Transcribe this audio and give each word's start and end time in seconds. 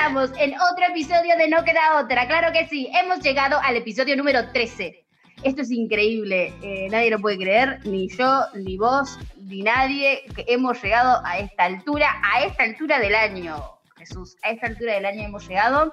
estamos 0.00 0.32
en 0.38 0.54
otro 0.54 0.86
episodio 0.88 1.36
de 1.36 1.46
No 1.48 1.62
Queda 1.62 2.00
Otra, 2.02 2.26
claro 2.26 2.50
que 2.54 2.66
sí, 2.68 2.88
hemos 2.94 3.20
llegado 3.20 3.60
al 3.62 3.76
episodio 3.76 4.16
número 4.16 4.50
13. 4.50 5.04
Esto 5.42 5.60
es 5.60 5.70
increíble, 5.70 6.54
eh, 6.62 6.88
nadie 6.90 7.10
lo 7.10 7.18
puede 7.18 7.36
creer, 7.36 7.80
ni 7.84 8.08
yo, 8.08 8.46
ni 8.54 8.78
vos, 8.78 9.18
ni 9.36 9.62
nadie, 9.62 10.22
que 10.34 10.46
hemos 10.48 10.82
llegado 10.82 11.20
a 11.26 11.38
esta 11.38 11.64
altura, 11.64 12.18
a 12.22 12.44
esta 12.44 12.62
altura 12.62 12.98
del 12.98 13.14
año, 13.14 13.62
Jesús, 13.98 14.38
a 14.42 14.52
esta 14.52 14.68
altura 14.68 14.94
del 14.94 15.04
año 15.04 15.24
hemos 15.24 15.46
llegado. 15.46 15.92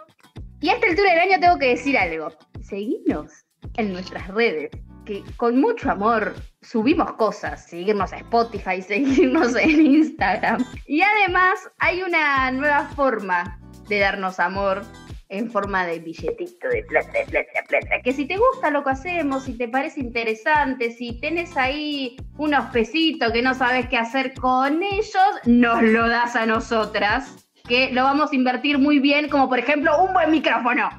Y 0.62 0.70
a 0.70 0.76
esta 0.76 0.88
altura 0.88 1.10
del 1.12 1.20
año 1.20 1.40
tengo 1.42 1.60
que 1.60 1.68
decir 1.68 1.98
algo, 1.98 2.30
seguimos 2.62 3.34
en 3.76 3.92
nuestras 3.92 4.26
redes, 4.30 4.72
que 5.06 5.22
con 5.36 5.60
mucho 5.60 5.92
amor 5.92 6.34
subimos 6.62 7.12
cosas, 7.14 7.68
seguirnos 7.68 8.14
a 8.14 8.18
Spotify, 8.20 8.82
seguirnos 8.88 9.54
en 9.58 9.86
Instagram. 9.86 10.66
Y 10.88 11.02
además 11.02 11.60
hay 11.80 12.04
una 12.04 12.50
nueva 12.52 12.86
forma 12.96 13.60
de 13.88 14.00
darnos 14.00 14.40
amor 14.40 14.84
en 15.30 15.52
forma 15.52 15.86
de 15.86 16.00
billetito 16.00 16.70
de 16.70 16.84
plata, 16.84 17.12
de 17.12 17.26
plata, 17.26 17.50
plata. 17.68 18.02
Que 18.04 18.14
si 18.14 18.26
te 18.26 18.38
gusta 18.38 18.72
lo 18.72 18.84
que 18.84 18.92
hacemos, 18.92 19.44
si 19.44 19.58
te 19.58 19.68
parece 19.68 20.00
interesante, 20.00 20.92
si 20.92 21.20
tenés 21.20 21.56
ahí 21.58 22.18
unos 22.38 22.66
pesitos 22.72 23.32
que 23.32 23.42
no 23.42 23.54
sabes 23.54 23.88
qué 23.90 23.98
hacer 23.98 24.34
con 24.36 24.82
ellos, 24.82 25.28
nos 25.46 25.82
lo 25.82 26.08
das 26.08 26.36
a 26.36 26.46
nosotras, 26.46 27.50
que 27.68 27.92
lo 27.92 28.04
vamos 28.04 28.32
a 28.32 28.36
invertir 28.36 28.78
muy 28.78 29.00
bien, 29.00 29.28
como 29.30 29.50
por 29.50 29.60
ejemplo 29.60 30.02
un 30.02 30.14
buen 30.14 30.32
micrófono. 30.32 30.90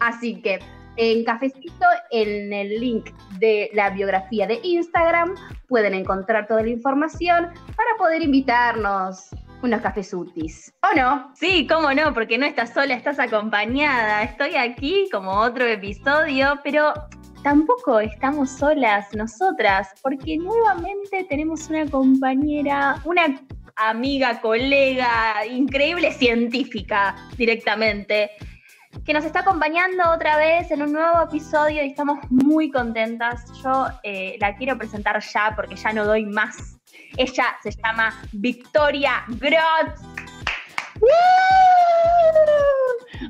Así 0.00 0.40
que 0.42 0.58
en 0.96 1.24
Cafecito, 1.24 1.86
en 2.10 2.52
el 2.52 2.80
link 2.80 3.10
de 3.38 3.70
la 3.74 3.90
biografía 3.90 4.46
de 4.46 4.58
Instagram, 4.62 5.34
pueden 5.68 5.94
encontrar 5.94 6.46
toda 6.48 6.62
la 6.62 6.70
información 6.70 7.50
para 7.76 7.90
poder 7.98 8.22
invitarnos 8.22 9.28
unos 9.62 9.80
cafesutis. 9.80 10.72
¿O 10.82 10.96
no? 10.96 11.32
Sí, 11.34 11.66
cómo 11.66 11.92
no, 11.92 12.12
porque 12.14 12.38
no 12.38 12.46
estás 12.46 12.72
sola, 12.72 12.94
estás 12.94 13.18
acompañada. 13.18 14.22
Estoy 14.22 14.56
aquí 14.56 15.08
como 15.10 15.30
otro 15.32 15.64
episodio, 15.66 16.58
pero 16.62 16.92
tampoco 17.42 18.00
estamos 18.00 18.50
solas 18.50 19.06
nosotras, 19.14 19.88
porque 20.02 20.36
nuevamente 20.38 21.24
tenemos 21.28 21.68
una 21.68 21.86
compañera, 21.86 23.00
una 23.04 23.40
amiga, 23.76 24.40
colega, 24.40 25.46
increíble 25.46 26.12
científica 26.12 27.14
directamente 27.36 28.30
que 29.04 29.12
nos 29.12 29.24
está 29.24 29.40
acompañando 29.40 30.10
otra 30.10 30.36
vez 30.38 30.70
en 30.70 30.82
un 30.82 30.92
nuevo 30.92 31.22
episodio 31.22 31.84
y 31.84 31.88
estamos 31.88 32.18
muy 32.30 32.70
contentas. 32.70 33.44
Yo 33.62 33.86
eh, 34.02 34.36
la 34.40 34.56
quiero 34.56 34.76
presentar 34.78 35.20
ya 35.22 35.52
porque 35.54 35.76
ya 35.76 35.92
no 35.92 36.04
doy 36.04 36.24
más. 36.24 36.75
Ella 37.16 37.56
se 37.62 37.70
llama 37.70 38.22
Victoria 38.32 39.24
Grotz. 39.28 40.00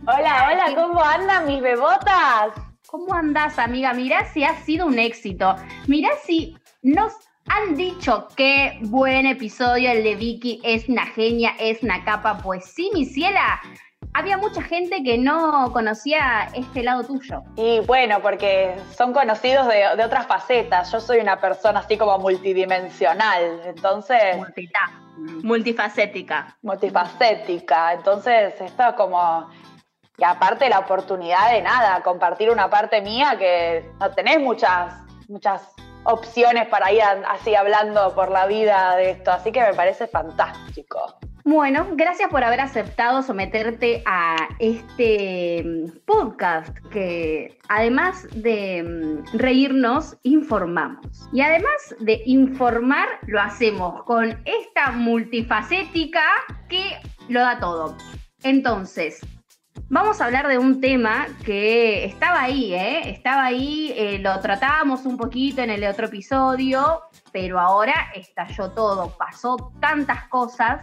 Hola, 0.06 0.48
hola, 0.50 0.64
¿cómo 0.74 1.02
andan 1.02 1.46
mis 1.46 1.62
bebotas? 1.62 2.52
¿Cómo 2.86 3.14
andás, 3.14 3.58
amiga? 3.58 3.92
Mirá 3.92 4.24
si 4.32 4.44
ha 4.44 4.54
sido 4.62 4.86
un 4.86 4.98
éxito. 4.98 5.56
Mirá 5.86 6.10
si 6.24 6.56
nos 6.82 7.12
han 7.48 7.76
dicho 7.76 8.26
qué 8.36 8.78
buen 8.82 9.26
episodio 9.26 9.90
el 9.92 10.02
de 10.02 10.16
Vicky 10.16 10.60
es 10.64 10.88
una 10.88 11.06
genia, 11.06 11.54
es 11.58 11.82
una 11.82 12.04
capa. 12.04 12.38
Pues 12.38 12.64
sí, 12.64 12.90
mi 12.94 13.04
ciela, 13.04 13.60
había 14.16 14.38
mucha 14.38 14.62
gente 14.62 15.02
que 15.02 15.18
no 15.18 15.70
conocía 15.72 16.48
este 16.54 16.82
lado 16.82 17.04
tuyo. 17.04 17.42
Y 17.56 17.80
bueno, 17.80 18.22
porque 18.22 18.74
son 18.96 19.12
conocidos 19.12 19.68
de, 19.68 20.02
otras 20.02 20.26
facetas. 20.26 20.90
Yo 20.90 21.00
soy 21.00 21.18
una 21.18 21.38
persona 21.38 21.80
así 21.80 21.98
como 21.98 22.18
multidimensional, 22.18 23.60
entonces... 23.66 24.38
Multifacética. 25.42 26.56
Multifacética, 26.62 27.92
entonces 27.92 28.58
esto 28.58 28.94
como... 28.96 29.50
Y 30.18 30.24
aparte 30.24 30.70
la 30.70 30.78
oportunidad 30.78 31.50
de 31.52 31.60
nada, 31.60 32.02
compartir 32.02 32.50
una 32.50 32.70
parte 32.70 33.02
mía 33.02 33.36
que 33.38 33.84
no 34.00 34.10
tenés 34.12 34.40
muchas, 34.40 34.94
muchas 35.28 35.74
opciones 36.04 36.68
para 36.68 36.90
ir 36.90 37.02
así 37.28 37.54
hablando 37.54 38.14
por 38.14 38.30
la 38.30 38.46
vida 38.46 38.96
de 38.96 39.10
esto, 39.10 39.30
así 39.30 39.52
que 39.52 39.60
me 39.60 39.74
parece 39.74 40.06
fantástico. 40.06 41.18
Bueno, 41.48 41.86
gracias 41.92 42.28
por 42.28 42.42
haber 42.42 42.60
aceptado 42.60 43.22
someterte 43.22 44.02
a 44.04 44.48
este 44.58 45.62
mm, 45.64 45.98
podcast 46.04 46.76
que 46.90 47.56
además 47.68 48.26
de 48.34 48.82
mm, 48.82 49.38
reírnos, 49.38 50.16
informamos. 50.24 51.28
Y 51.32 51.42
además 51.42 51.94
de 52.00 52.20
informar, 52.26 53.06
lo 53.28 53.40
hacemos 53.40 54.02
con 54.02 54.36
esta 54.44 54.90
multifacética 54.90 56.24
que 56.68 56.98
lo 57.28 57.38
da 57.38 57.60
todo. 57.60 57.96
Entonces, 58.42 59.20
vamos 59.88 60.20
a 60.20 60.24
hablar 60.24 60.48
de 60.48 60.58
un 60.58 60.80
tema 60.80 61.28
que 61.44 62.06
estaba 62.06 62.42
ahí, 62.42 62.74
¿eh? 62.74 63.08
Estaba 63.08 63.44
ahí, 63.44 63.92
eh, 63.94 64.18
lo 64.18 64.40
tratábamos 64.40 65.06
un 65.06 65.16
poquito 65.16 65.62
en 65.62 65.70
el 65.70 65.84
otro 65.84 66.06
episodio, 66.06 67.02
pero 67.30 67.60
ahora 67.60 68.08
estalló 68.16 68.72
todo, 68.72 69.16
pasó 69.16 69.72
tantas 69.78 70.26
cosas 70.26 70.82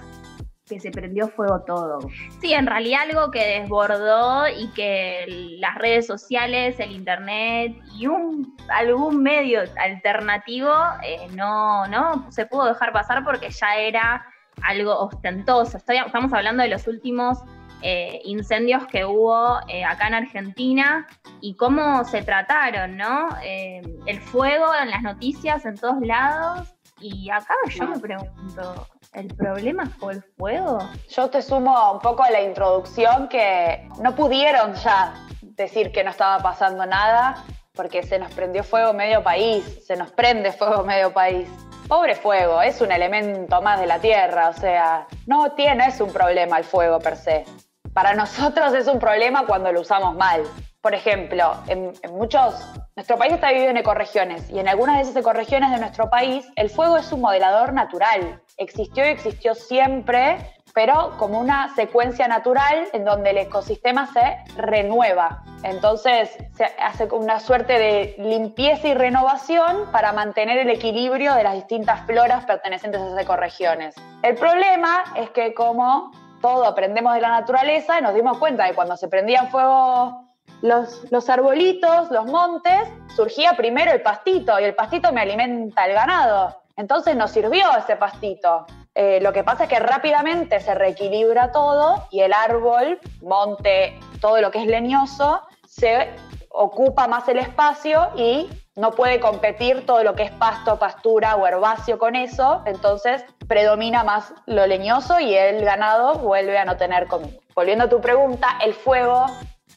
que 0.73 0.79
se 0.79 0.91
prendió 0.91 1.27
fuego 1.27 1.61
todo. 1.61 1.99
Sí, 2.41 2.53
en 2.53 2.65
realidad 2.65 3.01
algo 3.09 3.31
que 3.31 3.59
desbordó 3.59 4.47
y 4.47 4.67
que 4.73 5.25
las 5.59 5.75
redes 5.75 6.07
sociales, 6.07 6.79
el 6.79 6.91
internet 6.91 7.77
y 7.95 8.07
un 8.07 8.55
algún 8.69 9.21
medio 9.21 9.61
alternativo 9.77 10.73
eh, 11.03 11.27
no, 11.35 11.87
no 11.87 12.31
se 12.31 12.45
pudo 12.45 12.65
dejar 12.65 12.91
pasar 12.91 13.23
porque 13.23 13.49
ya 13.49 13.75
era 13.75 14.25
algo 14.61 14.97
ostentoso. 14.97 15.77
estamos 15.77 16.33
hablando 16.33 16.63
de 16.63 16.69
los 16.69 16.87
últimos 16.87 17.39
eh, 17.81 18.21
incendios 18.23 18.87
que 18.87 19.03
hubo 19.03 19.59
eh, 19.67 19.83
acá 19.83 20.07
en 20.07 20.13
Argentina 20.13 21.07
y 21.41 21.55
cómo 21.55 22.03
se 22.05 22.21
trataron, 22.21 22.95
¿no? 22.95 23.27
el 23.43 24.21
fuego 24.21 24.67
en 24.81 24.89
las 24.89 25.01
noticias 25.01 25.65
en 25.65 25.75
todos 25.75 25.99
lados. 26.01 26.73
Y 27.03 27.29
acá 27.29 27.53
yo 27.69 27.85
me 27.85 27.99
pregunto, 27.99 28.87
¿El 29.13 29.27
problema 29.35 29.85
fue 29.99 30.13
el 30.13 30.23
fuego? 30.23 30.79
Yo 31.09 31.29
te 31.29 31.41
sumo 31.41 31.91
un 31.91 31.99
poco 31.99 32.23
a 32.23 32.31
la 32.31 32.41
introducción 32.41 33.27
que 33.27 33.87
no 34.01 34.15
pudieron 34.15 34.73
ya 34.73 35.13
decir 35.41 35.91
que 35.91 36.03
no 36.03 36.09
estaba 36.09 36.41
pasando 36.41 36.85
nada 36.85 37.43
porque 37.75 38.01
se 38.03 38.17
nos 38.17 38.31
prendió 38.33 38.63
fuego 38.63 38.93
medio 38.93 39.21
país, 39.21 39.85
se 39.85 39.95
nos 39.95 40.11
prende 40.11 40.51
fuego 40.51 40.83
medio 40.83 41.13
país. 41.13 41.47
Pobre 41.87 42.15
fuego, 42.15 42.61
es 42.61 42.81
un 42.81 42.91
elemento 42.91 43.61
más 43.61 43.79
de 43.79 43.85
la 43.85 43.99
tierra, 43.99 44.49
o 44.49 44.53
sea, 44.53 45.05
no 45.27 45.51
tiene, 45.51 45.87
es 45.87 45.99
un 45.99 46.11
problema 46.11 46.57
el 46.57 46.63
fuego 46.63 46.99
per 46.99 47.17
se. 47.17 47.45
Para 47.93 48.15
nosotros 48.15 48.73
es 48.73 48.87
un 48.87 48.97
problema 48.97 49.45
cuando 49.45 49.71
lo 49.71 49.81
usamos 49.81 50.15
mal. 50.15 50.43
Por 50.83 50.93
ejemplo, 50.93 51.55
en, 51.67 51.93
en 52.01 52.13
muchos 52.13 52.53
nuestro 52.97 53.17
país 53.17 53.31
está 53.31 53.47
dividido 53.47 53.71
en 53.71 53.77
ecorregiones 53.77 54.49
y 54.49 54.59
en 54.59 54.67
algunas 54.67 54.97
de 54.97 55.03
esas 55.03 55.15
ecorregiones 55.15 55.71
de 55.71 55.79
nuestro 55.79 56.09
país 56.09 56.45
el 56.57 56.69
fuego 56.69 56.97
es 56.97 57.09
un 57.13 57.21
modelador 57.21 57.71
natural. 57.71 58.41
Existió 58.57 59.05
y 59.05 59.09
existió 59.09 59.55
siempre, 59.55 60.37
pero 60.73 61.13
como 61.17 61.39
una 61.39 61.73
secuencia 61.73 62.27
natural 62.27 62.89
en 62.91 63.05
donde 63.05 63.29
el 63.29 63.37
ecosistema 63.37 64.07
se 64.07 64.37
renueva. 64.57 65.41
Entonces 65.63 66.37
se 66.57 66.65
hace 66.65 67.05
una 67.05 67.39
suerte 67.39 67.79
de 67.79 68.15
limpieza 68.17 68.89
y 68.89 68.93
renovación 68.93 69.89
para 69.93 70.11
mantener 70.11 70.57
el 70.57 70.69
equilibrio 70.69 71.33
de 71.33 71.43
las 71.43 71.53
distintas 71.53 72.01
floras 72.01 72.43
pertenecientes 72.43 73.01
a 73.01 73.05
esas 73.07 73.21
ecorregiones. 73.21 73.95
El 74.21 74.35
problema 74.35 75.05
es 75.15 75.29
que 75.29 75.53
como 75.53 76.11
todo 76.41 76.65
aprendemos 76.65 77.13
de 77.13 77.21
la 77.21 77.29
naturaleza, 77.29 78.01
nos 78.01 78.13
dimos 78.13 78.37
cuenta 78.37 78.65
de 78.65 78.75
cuando 78.75 78.97
se 78.97 79.07
prendían 79.07 79.49
fuego 79.49 80.22
los, 80.63 81.11
los 81.11 81.29
arbolitos, 81.29 82.09
los 82.09 82.25
montes, 82.25 82.87
surgía 83.13 83.53
primero 83.57 83.91
el 83.91 84.01
pastito 84.01 84.57
y 84.61 84.63
el 84.63 84.73
pastito 84.73 85.11
me 85.11 85.19
alimenta 85.19 85.85
el 85.85 85.93
ganado. 85.93 86.55
Entonces 86.77 87.17
nos 87.17 87.31
sirvió 87.31 87.65
ese 87.77 87.97
pastito. 87.97 88.65
Eh, 88.95 89.19
lo 89.21 89.33
que 89.33 89.43
pasa 89.43 89.63
es 89.63 89.69
que 89.69 89.79
rápidamente 89.79 90.61
se 90.61 90.73
reequilibra 90.73 91.51
todo 91.51 92.07
y 92.11 92.21
el 92.21 92.31
árbol, 92.31 92.97
monte, 93.21 93.99
todo 94.21 94.39
lo 94.39 94.51
que 94.51 94.59
es 94.59 94.67
leñoso, 94.67 95.41
se 95.67 96.11
ocupa 96.47 97.09
más 97.09 97.27
el 97.27 97.39
espacio 97.39 98.11
y 98.15 98.49
no 98.77 98.91
puede 98.91 99.19
competir 99.19 99.85
todo 99.85 100.01
lo 100.05 100.15
que 100.15 100.23
es 100.23 100.31
pasto, 100.31 100.79
pastura 100.79 101.35
o 101.35 101.45
herbáceo 101.45 101.99
con 101.99 102.15
eso, 102.15 102.61
entonces 102.65 103.25
predomina 103.49 104.05
más 104.05 104.33
lo 104.45 104.65
leñoso 104.65 105.19
y 105.19 105.35
el 105.35 105.65
ganado 105.65 106.15
vuelve 106.19 106.57
a 106.57 106.63
no 106.63 106.77
tener 106.77 107.07
comida. 107.07 107.37
Volviendo 107.53 107.83
a 107.85 107.89
tu 107.89 107.99
pregunta, 107.99 108.47
el 108.63 108.73
fuego 108.73 109.25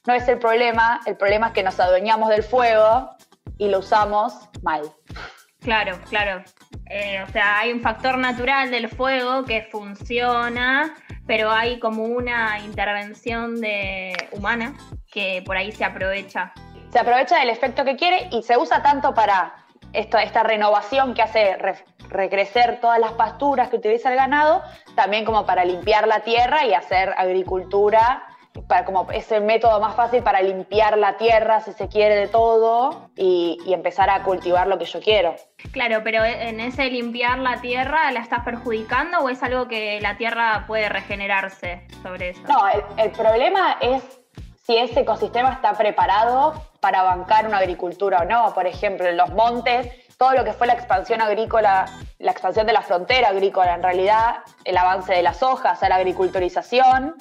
no 0.07 0.15
es 0.15 0.29
el 0.29 0.39
problema, 0.39 1.01
el 1.07 1.17
problema 1.17 1.49
es 1.49 1.53
que 1.53 1.63
nos 1.63 1.79
adueñamos 1.81 2.29
del 2.29 2.43
fuego 2.43 3.11
y 3.59 3.69
lo 3.69 3.81
usamos 3.81 4.35
mal. 4.63 4.83
Claro, 5.61 5.99
claro. 6.09 6.45
Eh, 6.89 7.23
o 7.27 7.33
sea, 7.33 7.59
hay 7.59 7.73
un 7.73 7.81
factor 7.81 8.17
natural 8.19 8.71
del 8.71 8.89
fuego 8.89 9.45
que 9.45 9.63
funciona, 9.63 10.95
pero 11.27 11.51
hay 11.51 11.81
como 11.81 12.05
una 12.05 12.61
intervención 12.61 13.61
de 13.61 14.15
humana 14.31 14.75
que 15.11 15.43
por 15.45 15.57
ahí 15.57 15.73
se 15.73 15.85
aprovecha. 15.85 16.53
Se 16.93 17.01
aprovecha 17.01 17.39
del 17.41 17.51
efecto 17.51 17.85
que 17.85 17.97
quiere 17.97 18.29
y 18.31 18.45
se 18.45 18.57
usa 18.57 18.83
tanto 18.83 19.13
para 19.13 19.55
esta, 19.93 20.23
esta 20.23 20.45
renovación 20.45 21.15
que 21.15 21.23
hace 21.23 21.57
recrecer 22.09 22.81
todas 22.81 23.01
las 23.01 23.13
pasturas 23.13 23.69
que 23.69 23.77
utiliza 23.77 24.11
el 24.11 24.17
ganado, 24.17 24.63
también 24.95 25.25
como 25.25 25.45
para 25.47 25.65
limpiar 25.65 26.07
la 26.07 26.21
tierra 26.21 26.65
y 26.65 26.75
hacer 26.75 27.13
agricultura 27.17 28.23
para, 28.63 28.85
como 28.85 29.11
es 29.11 29.31
el 29.33 29.43
método 29.43 29.81
más 29.81 29.95
fácil 29.95 30.23
para 30.23 30.41
limpiar 30.43 30.99
la 30.99 31.17
tierra, 31.17 31.61
si 31.61 31.73
se 31.73 31.89
quiere, 31.89 32.17
de 32.17 32.29
todo 32.29 33.11
y, 33.17 33.59
empezar 33.67 34.09
a 34.09 34.23
cultivar 34.23 34.67
lo 34.67 34.79
que 34.79 34.87
yo 34.87 35.01
quiero. 35.01 35.37
Claro, 35.73 36.01
pero 36.03 36.25
en 36.25 36.61
ese 36.61 36.91
limpiar 36.91 37.39
la 37.39 37.61
tierra, 37.61 38.11
¿la 38.11 38.21
estás 38.21 38.43
perjudicando 38.45 39.19
o 39.19 39.29
es 39.29 39.43
algo 39.43 39.69
que 39.69 40.01
la 40.01 40.17
tierra 40.17 40.65
puede 40.67 40.89
regenerarse 40.89 41.87
sobre 42.03 42.31
eso? 42.31 42.41
No, 42.49 42.59
el, 42.97 43.11
problema 43.11 43.77
es 43.81 44.03
si 44.65 44.77
ese 44.79 45.01
ecosistema 45.01 45.53
está 45.53 45.75
preparado 45.75 46.55
para 46.81 47.03
bancar 47.03 47.47
una 47.47 47.59
agricultura 47.59 48.21
o 48.21 48.25
no. 48.25 48.55
Por 48.55 48.67
ejemplo, 48.67 49.07
en 49.07 49.17
los 49.17 49.31
montes, 49.31 49.89
todo 50.17 50.33
lo 50.33 50.45
que 50.45 50.53
fue 50.53 50.67
la 50.67 50.73
expansión 50.73 51.21
agrícola, 51.21 51.87
la 52.19 52.31
expansión 52.31 52.67
de 52.67 52.73
la 52.73 52.83
frontera 52.83 53.29
agrícola, 53.29 53.75
en 53.75 53.83
realidad, 53.83 54.37
el 54.65 54.77
avance 54.79 55.13
de 55.13 55.23
las 55.23 55.43
hojas, 55.43 55.81
la 55.83 55.97
agriculturización, 55.97 57.15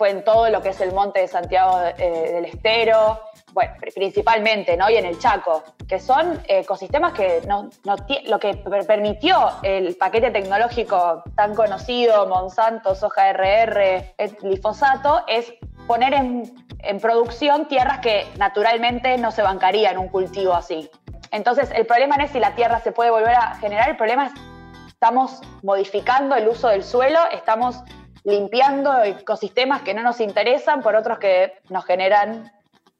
fue 0.00 0.08
en 0.08 0.24
todo 0.24 0.48
lo 0.48 0.62
que 0.62 0.70
es 0.70 0.80
el 0.80 0.94
monte 0.94 1.20
de 1.20 1.28
Santiago 1.28 1.78
eh, 1.98 2.32
del 2.32 2.46
Estero, 2.46 3.20
bueno, 3.52 3.74
principalmente, 3.94 4.74
¿no? 4.74 4.88
Y 4.88 4.96
en 4.96 5.04
el 5.04 5.18
Chaco, 5.18 5.62
que 5.86 6.00
son 6.00 6.42
ecosistemas 6.48 7.12
que 7.12 7.42
no, 7.46 7.68
lo 8.24 8.38
que 8.38 8.54
permitió 8.88 9.36
el 9.62 9.94
paquete 9.96 10.30
tecnológico 10.30 11.22
tan 11.36 11.54
conocido, 11.54 12.26
Monsanto, 12.26 12.94
soja 12.94 13.30
RR, 13.34 14.14
glifosato, 14.40 15.20
es 15.28 15.52
poner 15.86 16.14
en, 16.14 16.50
en 16.78 16.98
producción 16.98 17.68
tierras 17.68 17.98
que 17.98 18.26
naturalmente 18.38 19.18
no 19.18 19.30
se 19.30 19.42
bancarían 19.42 19.98
un 19.98 20.08
cultivo 20.08 20.54
así. 20.54 20.90
Entonces, 21.30 21.70
el 21.74 21.84
problema 21.84 22.16
no 22.16 22.24
es 22.24 22.30
si 22.30 22.40
la 22.40 22.54
tierra 22.54 22.80
se 22.80 22.92
puede 22.92 23.10
volver 23.10 23.34
a 23.34 23.56
generar, 23.56 23.90
el 23.90 23.98
problema 23.98 24.28
es 24.28 24.32
estamos 24.88 25.40
modificando 25.62 26.36
el 26.36 26.48
uso 26.48 26.68
del 26.68 26.84
suelo, 26.84 27.20
estamos 27.32 27.82
limpiando 28.24 29.02
ecosistemas 29.02 29.82
que 29.82 29.94
no 29.94 30.02
nos 30.02 30.20
interesan 30.20 30.82
por 30.82 30.96
otros 30.96 31.18
que 31.18 31.54
nos 31.68 31.84
generan 31.84 32.50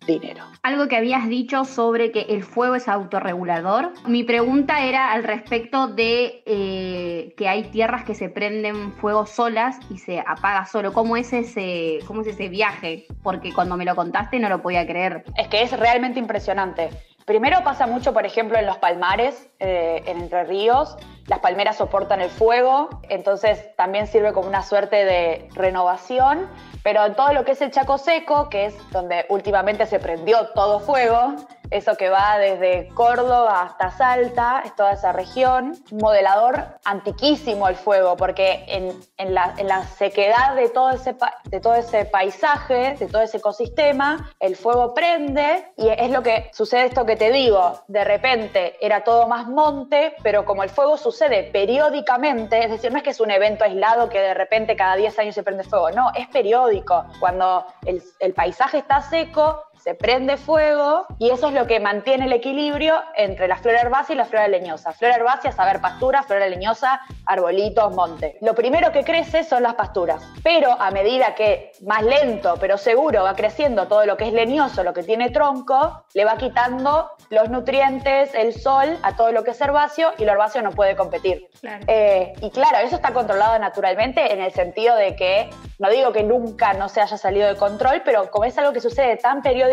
dinero. 0.07 0.45
Algo 0.63 0.89
que 0.89 0.97
habías 0.97 1.29
dicho 1.29 1.65
sobre 1.65 2.11
que 2.11 2.23
el 2.23 2.43
fuego 2.43 2.75
es 2.75 2.89
autorregulador. 2.89 3.93
Mi 4.07 4.25
pregunta 4.25 4.85
era 4.85 5.13
al 5.13 5.25
respecto 5.25 5.89
de 5.89 6.43
eh, 6.47 7.35
que 7.37 7.49
hay 7.49 7.65
tierras 7.65 8.05
que 8.05 8.15
se 8.15 8.29
prenden 8.29 8.93
fuego 8.95 9.27
solas 9.27 9.79
y 9.91 9.99
se 9.99 10.21
apaga 10.21 10.65
solo. 10.67 10.93
¿Cómo 10.93 11.17
es, 11.17 11.33
ese, 11.33 11.99
¿Cómo 12.07 12.23
es 12.23 12.29
ese 12.29 12.49
viaje? 12.49 13.07
Porque 13.23 13.53
cuando 13.53 13.77
me 13.77 13.85
lo 13.85 13.95
contaste 13.95 14.39
no 14.39 14.49
lo 14.49 14.63
podía 14.63 14.87
creer. 14.87 15.25
Es 15.37 15.49
que 15.49 15.63
es 15.63 15.79
realmente 15.79 16.19
impresionante. 16.19 16.91
Primero 17.25 17.63
pasa 17.63 17.87
mucho, 17.87 18.13
por 18.13 18.27
ejemplo, 18.27 18.59
en 18.59 18.67
los 18.67 18.79
palmares, 18.79 19.49
eh, 19.61 20.03
en 20.07 20.21
Entre 20.21 20.45
Ríos. 20.45 20.97
Las 21.27 21.39
palmeras 21.39 21.77
soportan 21.77 22.21
el 22.21 22.31
fuego, 22.31 22.89
entonces 23.09 23.75
también 23.77 24.07
sirve 24.07 24.33
como 24.33 24.49
una 24.49 24.63
suerte 24.63 25.05
de 25.05 25.49
renovación. 25.55 26.49
Pero 26.83 27.05
en 27.05 27.15
todo 27.15 27.33
lo 27.33 27.45
que 27.45 27.53
es 27.53 27.63
el 27.63 27.71
Chaco 27.71 27.99
Seco, 27.99 28.49
que 28.49 28.67
es 28.67 28.91
donde 28.91 29.27
últimamente 29.29 29.87
se 29.87 30.01
prendió 30.01 30.49
todo 30.55 30.81
fuego, 30.81 31.37
eso 31.71 31.97
que 31.97 32.11
va 32.11 32.39
desde 32.39 32.89
Córdoba 32.95 33.63
hasta 33.63 33.91
Salta, 33.91 34.63
es 34.65 34.75
toda 34.75 34.93
esa 34.93 35.13
región. 35.13 35.77
Modelador 35.93 36.67
antiquísimo 36.85 37.69
el 37.69 37.77
fuego, 37.77 38.17
porque 38.17 38.65
en, 38.67 39.35
la, 39.35 39.85
sequedad 39.85 40.57
de 40.57 40.69
todo, 40.69 40.91
ese, 40.91 41.15
de 41.45 41.61
todo 41.61 41.75
ese 41.75 42.05
paisaje, 42.05 42.97
de 42.99 43.07
todo 43.07 43.23
ese 43.23 43.39
ecosistema, 43.39 44.33
el 44.41 44.57
fuego 44.57 44.95
prende 44.95 45.73
y 45.77 45.89
es 45.89 46.11
lo 46.11 46.23
que 46.23 46.51
sucede 46.53 46.87
esto 46.87 47.07
que 47.07 47.17
te 47.17 47.31
digo. 47.31 47.83
De 47.89 48.05
repente 48.05 48.77
era 48.81 49.05
todo 49.05 49.29
más 49.29 49.47
monte, 49.47 50.17
pero 50.23 50.45
como 50.45 50.63
el 50.63 50.71
fuego 50.71 50.97
sucede 50.97 51.45
periódicamente, 51.53 52.65
es 52.65 52.71
decir, 52.71 52.91
no 52.91 52.99
es 52.99 53.05
que 53.05 53.11
es 53.11 53.21
un 53.21 53.31
evento 53.31 53.65
aislado 53.65 54.09
que 54.09 54.21
de 54.21 54.35
repente 54.35 54.77
cada 54.77 54.97
10 54.97 55.19
años 55.19 55.35
se 55.35 55.43
prende 55.43 55.65
fuego, 55.65 55.91
no, 55.91 56.11
es 56.15 56.29
periódico. 56.29 57.05
Cuando 57.21 57.65
el 57.85 58.35
paisaje 58.35 58.79
está 58.79 59.01
seco, 59.03 59.70
se 59.83 59.95
prende 59.95 60.37
fuego 60.37 61.07
y 61.19 61.31
eso 61.31 61.49
es 61.49 61.55
lo 61.55 61.67
que 61.67 61.81
mantiene 61.81 62.27
el 62.27 62.33
equilibrio 62.33 63.01
entre 63.17 63.49
la 63.49 63.57
flora 63.57 63.81
herbácea 63.81 64.15
y 64.15 64.19
la 64.19 64.25
flora 64.25 64.49
leñosa. 64.49 64.93
Flora 64.93 65.17
herbácea, 65.17 65.53
saber 65.53 65.81
pastura, 65.81 66.23
flora 66.23 66.49
leñosa, 66.49 67.01
arbolitos, 67.27 67.95
monte. 67.95 68.37
Lo 68.43 68.55
primero 68.55 68.93
que 68.93 69.05
crece 69.05 69.45
son 69.45 69.63
las 69.63 69.75
pasturas, 69.75 70.23
pero 70.43 70.73
a 70.73 70.91
medida 70.91 71.35
que 71.35 71.73
más 71.87 72.03
lento 72.03 72.55
pero 72.61 72.77
seguro 72.79 73.25
va 73.25 73.35
creciendo 73.35 73.87
todo 73.89 74.05
lo 74.07 74.17
que 74.17 74.29
es 74.29 74.33
leñoso, 74.33 74.85
lo 74.85 74.93
que 74.93 75.03
tiene 75.03 75.31
tronco, 75.31 76.05
le 76.15 76.25
va 76.25 76.37
quitando 76.37 77.11
los 77.31 77.49
nutrientes, 77.49 78.35
el 78.35 78.53
sol 78.53 78.99
a 79.03 79.17
todo 79.17 79.33
lo 79.33 79.45
que 79.45 79.53
es 79.53 79.61
herbáceo 79.61 80.13
y 80.19 80.25
lo 80.25 80.33
herbáceo 80.33 80.63
no 80.63 80.71
puede 80.73 80.97
competir. 80.97 81.49
Eh, 81.87 82.33
y 82.41 82.51
claro, 82.51 82.79
eso 82.79 82.97
está 82.97 83.13
controlado 83.13 83.59
naturalmente 83.59 84.33
en 84.33 84.41
el 84.41 84.53
sentido 84.53 84.97
de 84.97 85.17
que, 85.17 85.51
no 85.79 85.91
digo 85.91 86.13
que 86.13 86.23
nunca 86.23 86.75
no 86.75 86.89
se 86.89 87.01
haya 87.01 87.17
salido 87.17 87.49
de 87.49 87.57
control, 87.57 88.03
pero 88.05 88.31
como 88.31 88.45
es 88.45 88.59
algo 88.59 88.73
que 88.73 88.81
sucede 88.81 89.17
tan 89.17 89.43
periódicamente, 89.43 89.70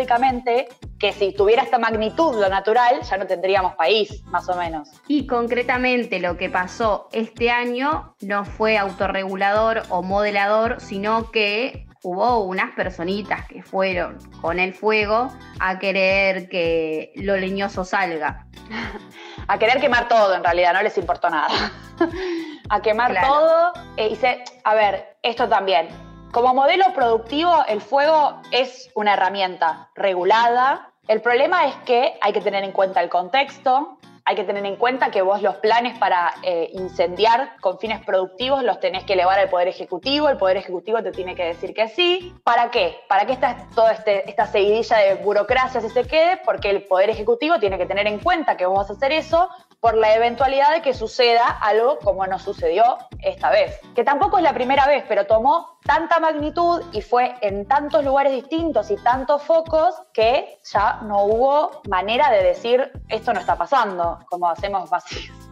que 0.98 1.12
si 1.12 1.32
tuviera 1.32 1.62
esta 1.62 1.78
magnitud 1.78 2.34
lo 2.40 2.48
natural, 2.48 3.00
ya 3.02 3.16
no 3.16 3.26
tendríamos 3.26 3.74
país, 3.74 4.22
más 4.26 4.48
o 4.48 4.56
menos. 4.56 4.88
Y 5.06 5.26
concretamente 5.26 6.18
lo 6.20 6.36
que 6.36 6.50
pasó 6.50 7.08
este 7.12 7.50
año 7.50 8.14
no 8.20 8.44
fue 8.44 8.76
autorregulador 8.76 9.82
o 9.90 10.02
modelador, 10.02 10.80
sino 10.80 11.30
que 11.30 11.86
hubo 12.02 12.44
unas 12.44 12.74
personitas 12.74 13.46
que 13.46 13.62
fueron 13.62 14.18
con 14.40 14.58
el 14.58 14.72
fuego 14.72 15.28
a 15.60 15.78
querer 15.78 16.48
que 16.48 17.12
lo 17.16 17.36
leñoso 17.36 17.84
salga. 17.84 18.46
a 19.48 19.58
querer 19.58 19.80
quemar 19.80 20.08
todo, 20.08 20.34
en 20.34 20.44
realidad, 20.44 20.74
no 20.74 20.82
les 20.82 20.96
importó 20.98 21.30
nada. 21.30 21.72
a 22.68 22.80
quemar 22.82 23.14
todo. 23.20 23.72
E 23.96 24.08
hice, 24.08 24.44
a 24.64 24.74
ver, 24.74 25.16
esto 25.22 25.48
también 25.48 25.88
como 26.32 26.54
modelo 26.54 26.92
productivo, 26.94 27.64
el 27.68 27.80
fuego 27.80 28.40
es 28.50 28.90
una 28.94 29.14
herramienta 29.14 29.90
regulada. 29.94 30.92
El 31.06 31.22
problema 31.22 31.66
es 31.66 31.74
que 31.86 32.18
hay 32.20 32.32
que 32.32 32.40
tener 32.40 32.64
en 32.64 32.72
cuenta 32.72 33.00
el 33.00 33.08
contexto, 33.08 33.98
hay 34.28 34.36
que 34.36 34.44
tener 34.44 34.66
en 34.66 34.76
cuenta 34.76 35.10
que 35.10 35.22
vos 35.22 35.40
los 35.40 35.56
planes 35.56 35.98
para 35.98 36.34
eh, 36.42 36.68
incendiar 36.74 37.56
con 37.62 37.78
fines 37.78 38.04
productivos 38.04 38.62
los 38.62 38.78
tenés 38.78 39.04
que 39.04 39.14
elevar 39.14 39.38
al 39.38 39.48
Poder 39.48 39.68
Ejecutivo, 39.68 40.28
el 40.28 40.36
Poder 40.36 40.58
Ejecutivo 40.58 41.02
te 41.02 41.12
tiene 41.12 41.34
que 41.34 41.46
decir 41.46 41.72
que 41.72 41.88
sí. 41.88 42.34
¿Para 42.44 42.70
qué? 42.70 42.98
¿Para 43.08 43.24
qué 43.24 43.32
está 43.32 43.66
toda 43.74 43.92
este, 43.92 44.28
esta 44.28 44.46
seguidilla 44.46 44.98
de 44.98 45.14
burocracia 45.14 45.80
si 45.80 45.88
se 45.88 46.06
quede? 46.06 46.36
Porque 46.44 46.68
el 46.68 46.84
Poder 46.84 47.08
Ejecutivo 47.08 47.58
tiene 47.58 47.78
que 47.78 47.86
tener 47.86 48.06
en 48.06 48.18
cuenta 48.18 48.58
que 48.58 48.66
vos 48.66 48.76
vas 48.80 48.90
a 48.90 48.92
hacer 48.92 49.12
eso 49.12 49.48
por 49.80 49.96
la 49.96 50.14
eventualidad 50.14 50.72
de 50.72 50.82
que 50.82 50.94
suceda 50.94 51.46
algo 51.46 51.98
como 51.98 52.26
nos 52.26 52.42
sucedió 52.42 52.98
esta 53.20 53.50
vez. 53.50 53.80
Que 53.94 54.04
tampoco 54.04 54.38
es 54.38 54.42
la 54.42 54.54
primera 54.54 54.86
vez, 54.86 55.04
pero 55.08 55.26
tomó 55.26 55.78
tanta 55.84 56.18
magnitud 56.18 56.82
y 56.92 57.00
fue 57.00 57.36
en 57.40 57.66
tantos 57.66 58.04
lugares 58.04 58.32
distintos 58.32 58.90
y 58.90 58.96
tantos 58.96 59.42
focos 59.42 59.94
que 60.12 60.58
ya 60.64 61.00
no 61.02 61.24
hubo 61.24 61.82
manera 61.88 62.30
de 62.30 62.42
decir 62.42 62.90
esto 63.08 63.32
no 63.32 63.40
está 63.40 63.56
pasando, 63.56 64.18
como 64.28 64.48
hacemos 64.48 64.90